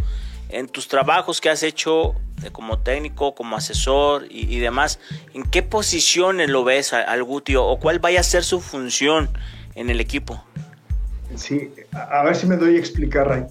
[0.50, 2.16] en tus trabajos que has hecho
[2.52, 5.00] como técnico, como asesor y, demás?
[5.34, 9.30] ¿En qué posiciones lo ves al Guti o cuál vaya a ser su función
[9.76, 10.44] en el equipo?
[11.36, 13.44] Sí, a ver si me doy a explicar, Ray.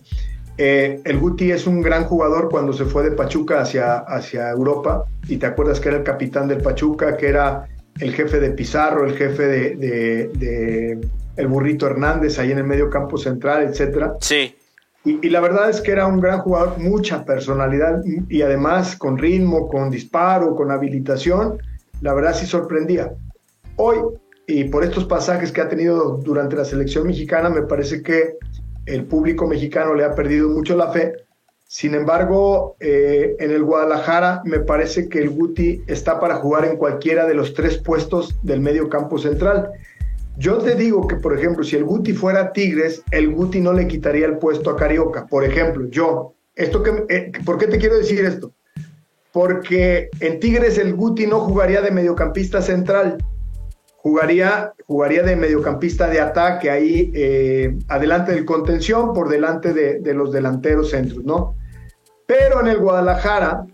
[0.59, 5.05] Eh, el Guti es un gran jugador cuando se fue de Pachuca hacia, hacia Europa
[5.27, 7.67] y te acuerdas que era el capitán del Pachuca, que era
[7.99, 11.01] el jefe de Pizarro, el jefe de,
[11.37, 14.15] el burrito Hernández ahí en el medio campo central, etcétera.
[14.21, 14.55] Sí.
[15.05, 19.69] Y, la verdad es que era un gran jugador, mucha personalidad y, además con ritmo,
[19.69, 21.59] con disparo, con habilitación,
[22.01, 23.13] la verdad sí sorprendía.
[23.77, 23.99] Hoy,
[24.47, 28.37] y por estos pasajes que ha tenido durante la selección mexicana, me parece que
[28.87, 31.15] el público mexicano le ha perdido mucho la fe.
[31.67, 36.77] Sin embargo, eh, en el Guadalajara me parece que el Guti está para jugar en
[36.77, 39.71] cualquiera de los tres puestos del medio campo central.
[40.37, 43.87] Yo te digo que, por ejemplo, si el Guti fuera Tigres, el Guti no le
[43.87, 45.27] quitaría el puesto a Carioca.
[45.27, 48.53] Por ejemplo, yo, esto que, eh, ¿por qué te quiero decir esto?
[49.31, 53.19] Porque en Tigres el Guti no jugaría de mediocampista central,
[53.97, 60.33] jugaría, jugaría de mediocampista de ataque ahí eh, adelante del contención, por delante de, los
[60.33, 61.57] delanteros centros, ¿no?
[62.27, 63.67] Pero en el Guadalajara,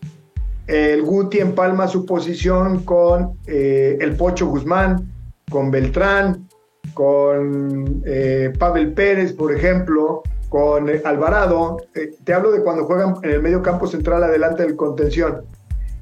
[0.66, 5.12] el Guti empalma su posición con eh, el Pocho Guzmán,
[5.50, 6.47] con Beltrán,
[6.94, 11.79] con eh, Pavel Pérez, por ejemplo, con Alvarado.
[12.24, 15.42] te hablo de cuando juegan en el medio campo central adelante del contención.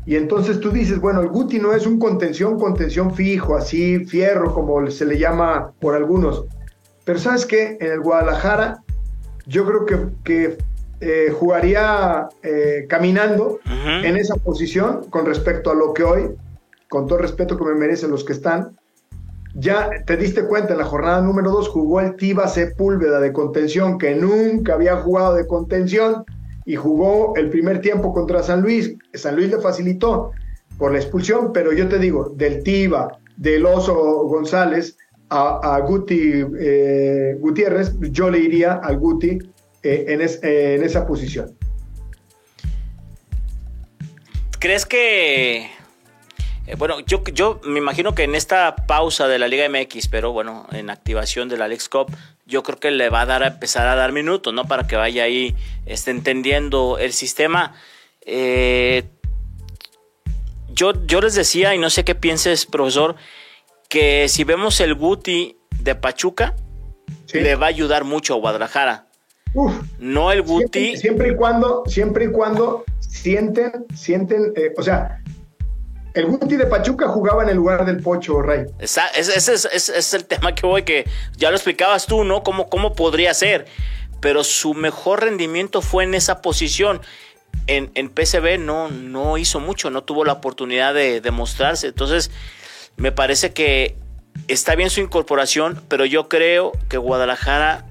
[0.07, 4.55] Y entonces tú dices, bueno, el Guti no es un contención, contención fijo, así, fierro,
[4.55, 6.45] como se le llama por algunos.
[7.05, 8.83] Pero sabes qué, en el Guadalajara
[9.47, 10.59] yo creo que, que
[11.01, 16.31] eh, jugaría eh, caminando en esa posición con respecto a lo que hoy,
[16.89, 18.77] con todo respeto que me merecen los que están,
[19.59, 23.97] ya te diste cuenta en la jornada número 2 jugó el Tiba Sepúlveda de contención,
[23.99, 26.25] que nunca había jugado de contención
[26.67, 28.95] y jugó el primer tiempo contra San Luis.
[29.15, 30.33] San Luis le facilitó
[30.77, 34.99] por la expulsión, pero yo te digo, del Tiva, del Oso González
[35.31, 39.39] a, Guti eh, Gutiérrez, yo le iría al Guti
[39.83, 41.57] eh, en, en esa posición.
[44.59, 45.71] ¿Crees que
[46.67, 50.33] eh, bueno, yo, yo me imagino que en esta pausa de la Liga MX, pero
[50.33, 52.11] bueno, en activación de la Alex Cup,
[52.45, 54.67] yo creo que le va a dar a empezar a dar minutos, ¿no?
[54.67, 55.55] Para que vaya ahí
[55.87, 57.75] esté entendiendo el sistema.
[58.23, 59.05] Eh,
[60.73, 63.17] yo, yo les decía, y no sé qué pienses, profesor,
[63.89, 66.55] que si vemos el Guti de Pachuca,
[67.33, 69.07] le va a ayudar mucho a Guadalajara.
[69.99, 70.97] no el Guti.
[70.97, 75.23] Siempre, y cuando, siempre y cuando sienten, sienten, eh, o sea,
[76.17, 78.65] El Guti de Pachuca jugaba en el lugar del Pocho, Rey.
[78.79, 81.07] Ese es, el tema que voy, que
[81.37, 82.43] ya lo explicabas tú, ¿no?
[82.43, 83.67] ¿Cómo, cómo podría ser?
[84.23, 87.03] Pero su mejor rendimiento fue en esa posición.
[87.67, 91.89] En, en PCB no, no hizo mucho, no tuvo la oportunidad de demostrarse.
[91.89, 92.31] Entonces,
[92.97, 93.95] me parece que
[94.49, 97.85] está bien su incorporación, pero yo creo que Guadalajara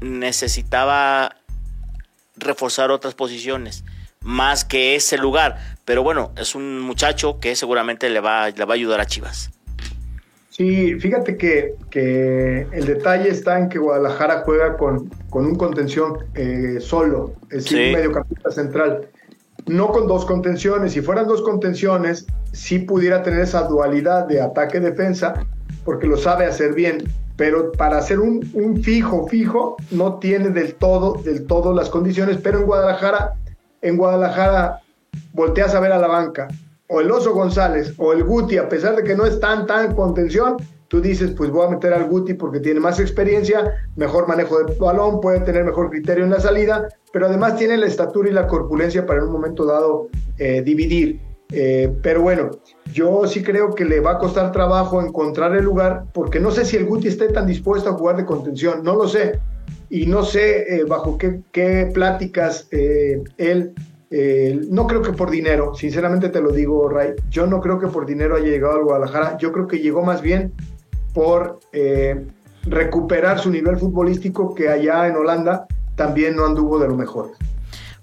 [0.00, 1.34] necesitaba
[2.36, 3.82] reforzar otras posiciones
[4.22, 5.58] más que ese lugar.
[5.90, 9.50] Pero bueno, es un muchacho que seguramente le va, le va a ayudar a Chivas.
[10.48, 16.18] Sí, fíjate que, que el detalle está en que Guadalajara juega con, con un contención
[16.36, 19.08] eh, solo, es decir, un mediocampista central.
[19.66, 20.92] No con dos contenciones.
[20.92, 25.44] Si fueran dos contenciones, sí pudiera tener esa dualidad de ataque-defensa,
[25.84, 27.02] porque lo sabe hacer bien.
[27.36, 32.38] Pero para hacer un, un fijo, fijo, no tiene del todo, del todo las condiciones.
[32.40, 33.34] Pero en Guadalajara
[33.82, 34.82] en Guadalajara
[35.32, 36.48] volteas a ver a la banca,
[36.88, 39.94] o el Oso González, o el Guti, a pesar de que no es tan, tan
[39.94, 40.56] contención,
[40.90, 44.74] tú dices, pues voy a meter al Guti porque tiene más experiencia, mejor manejo de
[44.74, 48.48] balón, puede tener mejor criterio en la salida, pero además tiene la estatura y la
[48.48, 51.20] corpulencia para en un momento dado eh, dividir.
[51.52, 52.50] Eh, pero bueno,
[52.92, 56.64] yo sí creo que le va a costar trabajo encontrar el lugar, porque no sé
[56.64, 59.38] si el Guti esté tan dispuesto a jugar de contención, no lo sé
[59.90, 63.74] y no sé eh, bajo qué, pláticas él,
[64.10, 67.86] eh, no creo que por dinero, sinceramente te lo digo, Ray, yo no creo que
[67.86, 70.52] por dinero haya llegado al Guadalajara, yo creo que llegó más bien
[71.14, 71.60] por
[72.64, 77.32] recuperar su nivel futbolístico que allá en Holanda también no anduvo de lo mejor.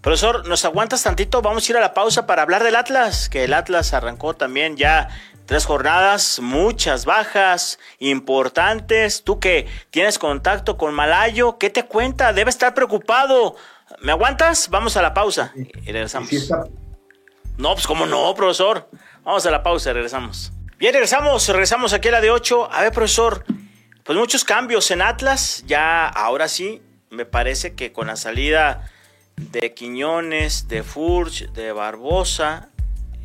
[0.01, 1.41] Profesor, ¿nos aguantas tantito?
[1.41, 4.78] Vamos a ir a la pausa para hablar del Atlas, que el Atlas arrancó también
[4.78, 5.10] ya
[5.47, 9.24] Tres jornadas, muchas bajas importantes.
[9.24, 12.34] Tú que tienes contacto con Malayo, ¿qué te cuenta?
[12.34, 13.55] Debe estar preocupado.
[14.01, 14.69] ¿Me aguantas?
[14.69, 16.29] Vamos a la pausa y regresamos.
[17.57, 18.89] No, pues cómo no, profesor.
[19.23, 20.51] Vamos a la pausa y regresamos.
[20.77, 22.71] Bien, regresamos, regresamos aquí a la de 8.
[22.71, 23.43] A ver, profesor,
[24.03, 25.63] pues muchos cambios en Atlas.
[25.65, 28.91] Ya ahora sí, me parece que con la salida
[29.35, 32.69] de Quiñones, de Furch, de Barbosa,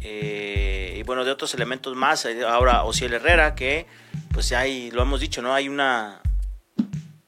[0.00, 2.26] eh, y bueno, de otros elementos más.
[2.48, 3.86] Ahora Ociel Herrera, que
[4.32, 5.54] pues ya hay, lo hemos dicho, ¿no?
[5.54, 6.22] Hay una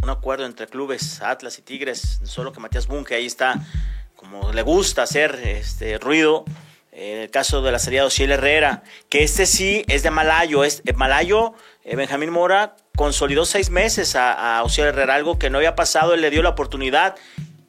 [0.05, 3.55] un acuerdo entre clubes Atlas y Tigres, solo que Matías Bunge ahí está,
[4.15, 6.45] como le gusta hacer este ruido.
[6.93, 10.63] En el caso de la salida de Ociel Herrera, que este sí es de Malayo,
[10.63, 15.59] es de Malayo, eh, Benjamín Mora consolidó seis meses a, a Herrera, algo que no
[15.59, 17.17] había pasado, él le dio la oportunidad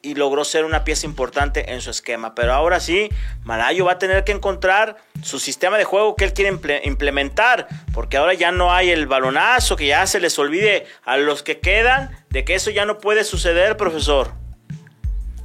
[0.06, 2.34] y logró ser una pieza importante en su esquema.
[2.34, 3.08] Pero ahora sí,
[3.44, 8.16] Malayo va a tener que encontrar su sistema de juego que él quiere implementar, porque
[8.16, 12.10] ahora ya no hay el balonazo, que ya se les olvide a los que quedan
[12.30, 14.28] de que eso ya no puede suceder, profesor.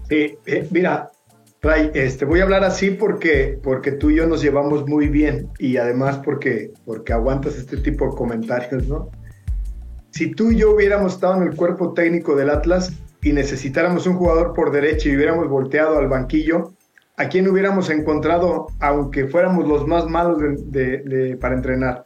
[0.09, 0.37] Eh,
[0.69, 1.09] mira,
[1.63, 5.49] Ray, este, voy a hablar así porque, porque tú y yo nos llevamos muy bien
[5.57, 9.09] y además porque, porque aguantas este tipo de comentarios, ¿no?
[10.11, 12.91] Si tú y yo hubiéramos estado en el cuerpo técnico del Atlas,
[13.21, 16.73] y necesitáramos un jugador por derecha y hubiéramos volteado al banquillo,
[17.17, 20.39] ¿a quién hubiéramos encontrado, aunque fuéramos los más malos
[20.71, 22.05] de, para entrenar?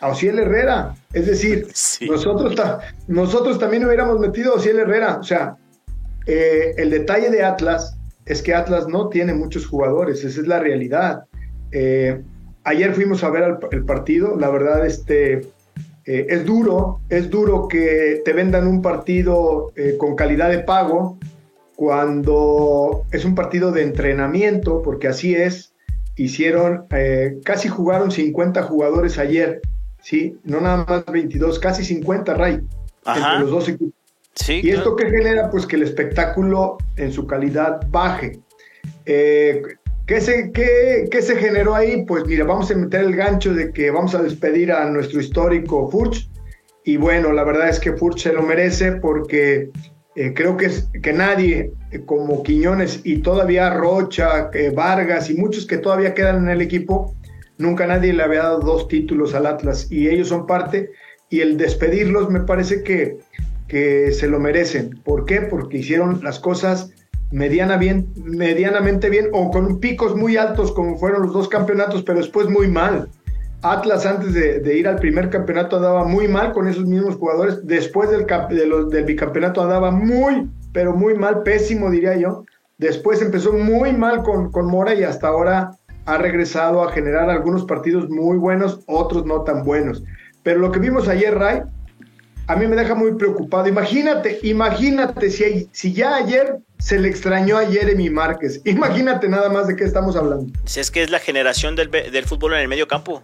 [0.00, 0.94] A Ociel Herrera.
[1.12, 1.68] Es decir,
[2.08, 2.54] nosotros,
[3.06, 5.18] nosotros también hubiéramos metido a Ociel Herrera.
[5.18, 5.56] O sea,
[6.26, 7.96] eh, el detalle de Atlas
[8.26, 11.24] es que Atlas no tiene muchos jugadores, esa es la realidad.
[11.72, 12.22] Eh,
[12.64, 15.48] ayer fuimos a ver el partido, la verdad, este,
[16.10, 21.18] eh, es duro, es duro que te vendan un partido eh, con calidad de pago
[21.76, 25.74] cuando es un partido de entrenamiento, porque así es.
[26.16, 29.60] Hicieron, eh, casi jugaron 50 jugadores ayer,
[30.00, 30.38] ¿sí?
[30.44, 32.60] No nada más 22, casi 50, Ray,
[33.06, 33.92] entre los dos equipos.
[34.48, 35.50] ¿Y esto qué genera?
[35.50, 38.40] Pues que el espectáculo en su calidad baje.
[40.08, 42.06] ¿Qué se, qué, se generó ahí?
[42.06, 45.90] Pues mira, vamos a meter el gancho de que vamos a despedir a nuestro histórico
[45.90, 46.30] Furch.
[46.82, 49.68] Y bueno, la verdad es que Furch se lo merece porque
[50.16, 50.70] eh, creo que,
[51.02, 56.44] que nadie eh, como Quiñones y todavía Rocha, eh, Vargas y muchos que todavía quedan
[56.44, 57.14] en el equipo,
[57.58, 60.88] nunca nadie le había dado dos títulos al Atlas y ellos son parte.
[61.28, 63.18] Y el despedirlos me parece que,
[63.68, 65.02] que se lo merecen.
[65.04, 65.42] ¿Por qué?
[65.42, 66.94] Porque hicieron las cosas
[67.30, 72.48] bien, medianamente bien o con picos muy altos como fueron los dos campeonatos, pero después
[72.48, 73.08] muy mal.
[73.62, 78.08] Atlas antes de, ir al primer campeonato andaba muy mal con esos mismos jugadores, después
[78.10, 78.26] del,
[78.88, 82.44] del bicampeonato andaba muy, pero muy mal, pésimo diría yo.
[82.78, 85.72] Después empezó muy mal con, con Mora y hasta ahora
[86.06, 90.04] ha regresado a generar algunos partidos muy buenos, otros no tan buenos.
[90.44, 91.62] Pero lo que vimos ayer, Ray,
[92.48, 93.68] a mí me deja muy preocupado.
[93.68, 98.62] Imagínate, imagínate si, si ya ayer se le extrañó a Jeremy Márquez.
[98.64, 100.50] Imagínate nada más de qué estamos hablando.
[100.64, 103.22] Si es que es la generación del, del fútbol en el medio campo.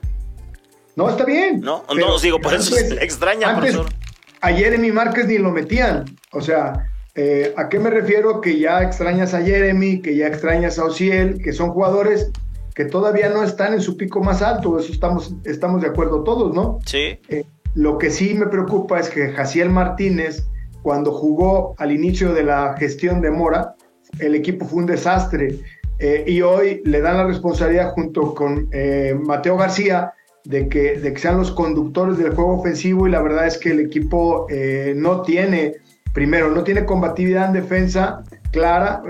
[0.94, 1.60] No, está bien.
[1.60, 3.98] No, no os digo, por eso se le extraña, antes, profesor.
[4.42, 6.04] A Jeremy Márquez ni lo metían.
[6.30, 8.42] O sea, eh, ¿a qué me refiero?
[8.42, 12.30] Que ya extrañas a Jeremy, que ya extrañas a Ociel, que son jugadores
[12.74, 14.78] que todavía no están en su pico más alto.
[14.78, 16.78] Eso estamos, estamos de acuerdo todos, ¿no?
[16.84, 17.18] Sí.
[17.28, 17.44] Eh,
[17.74, 20.46] lo que sí me preocupa es que Jaciel Martínez,
[20.82, 23.74] cuando jugó al inicio de la gestión de Mora,
[24.20, 25.58] el equipo fue un desastre.
[25.98, 30.12] Eh, y hoy le dan la responsabilidad junto con eh, Mateo García
[30.44, 34.46] de que, sean los conductores del juego ofensivo y la verdad es que el equipo
[34.50, 35.76] eh, no tiene,
[36.12, 38.22] primero, no tiene combatividad en defensa
[38.52, 39.02] clara,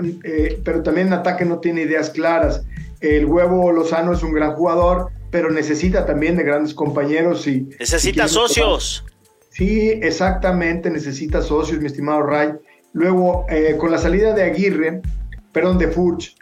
[0.63, 2.63] pero también en ataque no tiene ideas claras.
[3.01, 7.67] El huevo Lozano es un gran jugador, pero necesita también de grandes compañeros y...
[7.79, 9.03] Necesita socios.
[9.49, 12.53] Sí, exactamente, necesita socios, mi estimado Ray.
[12.93, 15.01] Luego, eh, con la salida de Aguirre,
[15.51, 16.35] perdón, de Furch,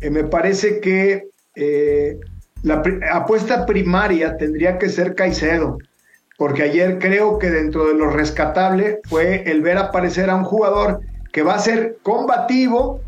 [0.00, 2.18] eh, me parece que eh,
[2.62, 2.82] la
[3.12, 5.78] apuesta primaria tendría que ser Caicedo,
[6.38, 11.00] porque ayer creo que dentro de lo rescatable fue el ver aparecer a un jugador
[11.32, 13.00] que va a ser combativo,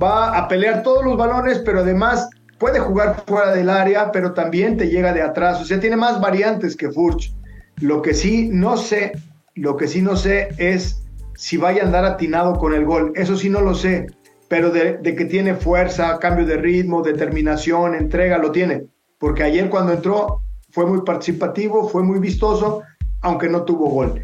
[0.00, 2.28] va a pelear todos los balones, pero además
[2.60, 5.60] puede jugar fuera del área, pero también te llega de atrás.
[5.60, 7.34] O sea, tiene más variantes que Furch.
[7.80, 9.12] Lo que sí no sé,
[9.54, 11.02] lo que sí no sé es
[11.34, 13.12] si vaya a andar atinado con el gol.
[13.16, 14.06] Eso sí no lo sé.
[14.48, 18.84] Pero de, que tiene fuerza, cambio de ritmo, determinación, entrega, lo tiene.
[19.18, 22.82] Porque ayer cuando entró fue muy participativo, fue muy vistoso,
[23.22, 24.22] aunque no tuvo gol.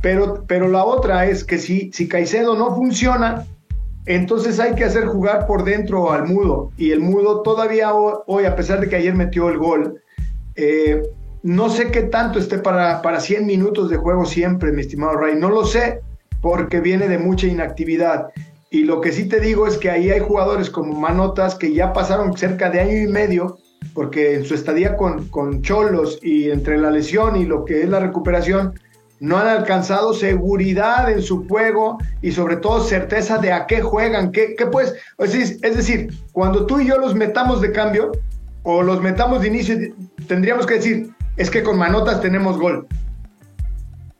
[0.00, 3.44] Pero, pero la otra es que si, si Caicedo no funciona,
[4.06, 6.70] entonces hay que hacer jugar por dentro al mudo.
[6.76, 10.00] Y el mudo todavía hoy, a pesar de que ayer metió el gol,
[10.56, 11.02] eh,
[11.42, 15.36] no sé qué tanto esté para, para 100 minutos de juego siempre, mi estimado Ray.
[15.36, 16.00] No lo sé
[16.40, 18.28] porque viene de mucha inactividad.
[18.70, 21.92] Y lo que sí te digo es que ahí hay jugadores como Manotas que ya
[21.92, 23.58] pasaron cerca de año y medio,
[23.94, 27.88] porque en su estadía con, con Cholos y entre la lesión y lo que es
[27.88, 28.74] la recuperación,
[29.24, 34.32] no han alcanzado seguridad en su juego y sobre todo certeza de a qué juegan,
[34.32, 38.12] qué, qué pues, es decir, cuando tú y yo los metamos de cambio
[38.64, 39.76] o los metamos de inicio,
[40.28, 42.86] tendríamos que decir, es que con manotas tenemos gol.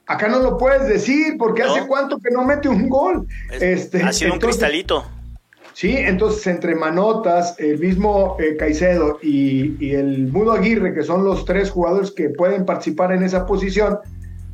[0.07, 3.27] Acá no lo puedes decir porque hace cuánto que no mete un gol.
[3.61, 5.05] este, ha sido un cristalito.
[5.75, 11.25] Sí, entonces entre Manotas, el mismo eh, Caicedo y, y, el Mudo Aguirre, que son
[11.25, 13.99] los tres jugadores que pueden participar en esa posición,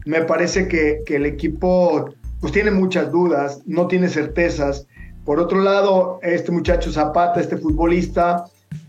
[0.06, 4.86] me parece que, el equipo pues tiene muchas dudas, no tiene certezas.
[5.24, 8.44] Por otro lado, este muchacho Zapata, este futbolista,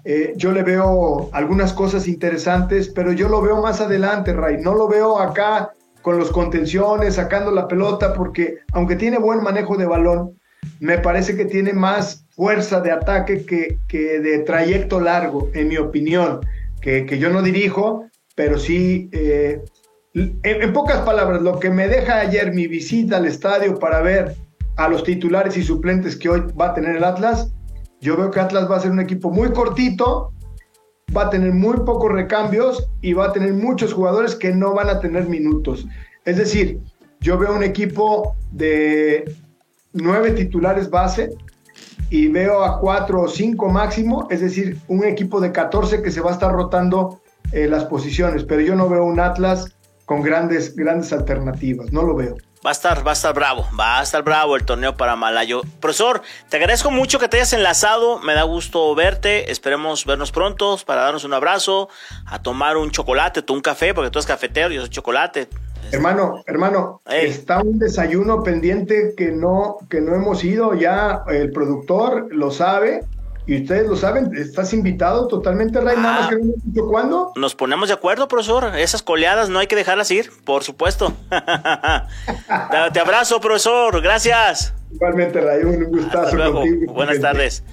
[0.05, 4.62] eh, yo le veo algunas cosas interesantes, pero yo lo veo más adelante, Ray.
[4.62, 9.76] No lo veo acá con los contenciones, sacando la pelota, porque aunque tiene buen manejo
[9.76, 10.39] de balón,
[10.80, 15.78] me parece que tiene más fuerza de ataque que, que de trayecto largo, en mi
[15.78, 16.39] opinión,
[16.82, 18.05] que, que yo no dirijo,
[18.36, 19.62] pero sí eh,
[20.14, 24.36] en, pocas palabras, lo que me deja ayer mi visita al estadio para ver
[24.78, 27.53] a los titulares y suplentes que hoy va a tener el Atlas,
[28.01, 30.34] yo veo que Atlas va a ser un equipo muy cortito,
[31.16, 34.89] va a tener muy pocos recambios y va a tener muchos jugadores que no van
[34.89, 35.86] a tener minutos.
[36.26, 36.80] Es decir,
[37.20, 39.36] yo veo un equipo de
[39.93, 41.30] nueve titulares base
[42.09, 46.22] y veo a cuatro o cinco máximo, es decir, un equipo de 14 que se
[46.22, 49.76] va a estar rotando eh, las posiciones, pero yo no veo un Atlas
[50.12, 51.93] con grandes, grandes alternativas.
[51.93, 52.36] No lo veo.
[52.66, 55.62] Va a estar, va a estar bravo, va a estar bravo el torneo para Malayo.
[55.80, 60.78] Profesor, te agradezco mucho que te hayas enlazado, me da gusto verte, esperemos vernos pronto
[60.86, 61.88] para darnos un abrazo,
[62.26, 65.47] a tomar un chocolate, tú un café, porque tú eres cafetero, yo soy chocolate.
[65.93, 72.28] Hermano, hermano, está un desayuno pendiente que no, que no hemos ido, ya el productor
[72.36, 73.05] lo sabe,
[73.52, 76.30] y ustedes lo saben, estás invitado totalmente, Ray, nada más ah.
[76.30, 77.34] que no dicho cuándo.
[77.36, 78.78] Nos ponemos de acuerdo, profesor.
[78.78, 81.12] Esas coleadas no hay que dejarlas ir, por supuesto.
[82.93, 84.02] te, abrazo, profesor.
[84.02, 84.74] Gracias.
[84.89, 86.93] Igualmente, Ray, un gustazo contigo.
[86.93, 87.66] Buenas tardes.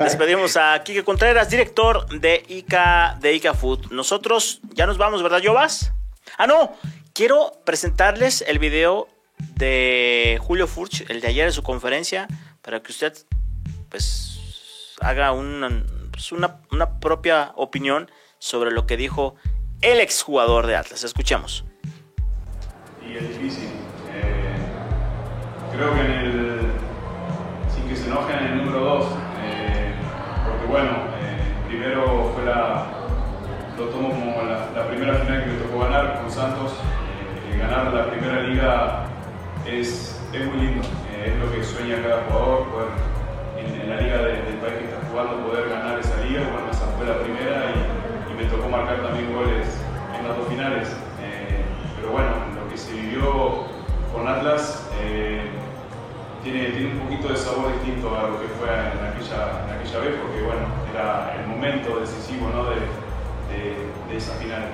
[0.00, 3.90] Despedimos a Kike Contreras, director de ICA, de ICA Food.
[3.90, 5.92] Nosotros ya nos vamos, ¿verdad, Jovas?
[6.38, 6.72] Ah, no.
[7.12, 9.08] Quiero presentarles el video
[9.56, 12.28] de Julio Furch, el de ayer en su conferencia,
[12.62, 13.12] para que usted,
[13.90, 14.27] pues,
[15.00, 15.32] haga
[16.10, 19.36] pues, una, una, propia opinión sobre lo que dijo
[19.80, 21.04] el exjugador de Atlas.
[21.04, 21.64] Escuchemos.
[23.06, 23.68] Y es difícil.
[24.12, 24.56] Eh,
[25.72, 26.60] creo que en el.
[27.74, 29.06] Sin que se enojen en el número 2.
[29.42, 29.94] Eh,
[30.48, 30.90] porque bueno,
[31.20, 32.86] eh, primero fue la.
[33.76, 36.72] Lo tomo como la, primera final que le tocó ganar con Santos.
[37.56, 39.06] ganar la primera liga
[39.64, 40.86] es, es muy lindo,
[41.24, 43.17] es lo que sueña cada jugador, poder
[43.88, 47.20] la liga del país que está jugando poder ganar esa liga, bueno, esa fue la
[47.20, 48.08] primera y,
[48.38, 49.66] me tocó marcar también goles
[50.16, 50.94] en las dos finales,
[51.96, 53.66] pero bueno, lo que se vivió
[54.14, 54.86] con Atlas
[56.44, 59.98] tiene, tiene un poquito de sabor distinto a lo que fue en aquella, en aquella
[59.98, 62.70] vez, porque bueno, era el momento decisivo ¿no?
[62.70, 62.78] de,
[63.50, 64.70] de, esa final.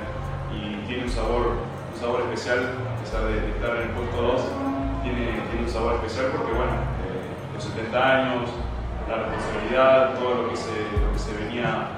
[0.52, 1.56] Y tiene un sabor,
[1.92, 4.42] un sabor especial, a pesar de, estar en el puesto 2,
[5.02, 6.72] tiene, tiene un sabor especial porque bueno,
[7.08, 8.50] eh, los 70 años,
[9.09, 11.88] la responsabilidad, todo lo que se, lo que se venía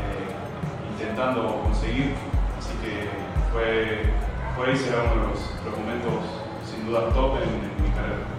[0.00, 2.14] eh, intentando conseguir,
[2.58, 3.08] así que
[3.52, 4.12] fue,
[4.56, 6.24] fue y será uno de los, los momentos
[6.68, 8.36] sin duda top en, en mi carrera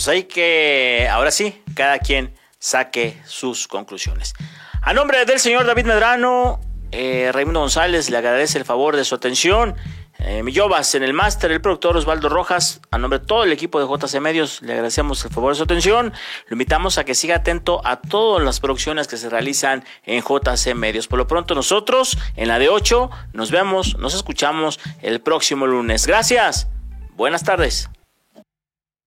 [0.00, 4.32] pues hay que, ahora sí, cada quien saque sus conclusiones.
[4.80, 6.58] A nombre del señor David Medrano,
[6.90, 9.76] eh, Raimundo González le agradece el favor de su atención.
[10.22, 13.80] Eh, Millobas en el máster, el productor Osvaldo Rojas, a nombre de todo el equipo
[13.80, 16.12] de JC Medios, le agradecemos el favor de su atención.
[16.48, 20.74] Lo invitamos a que siga atento a todas las producciones que se realizan en JC
[20.74, 21.08] Medios.
[21.08, 26.06] Por lo pronto nosotros, en la de 8, nos vemos, nos escuchamos el próximo lunes.
[26.06, 26.68] Gracias.
[27.16, 27.88] Buenas tardes.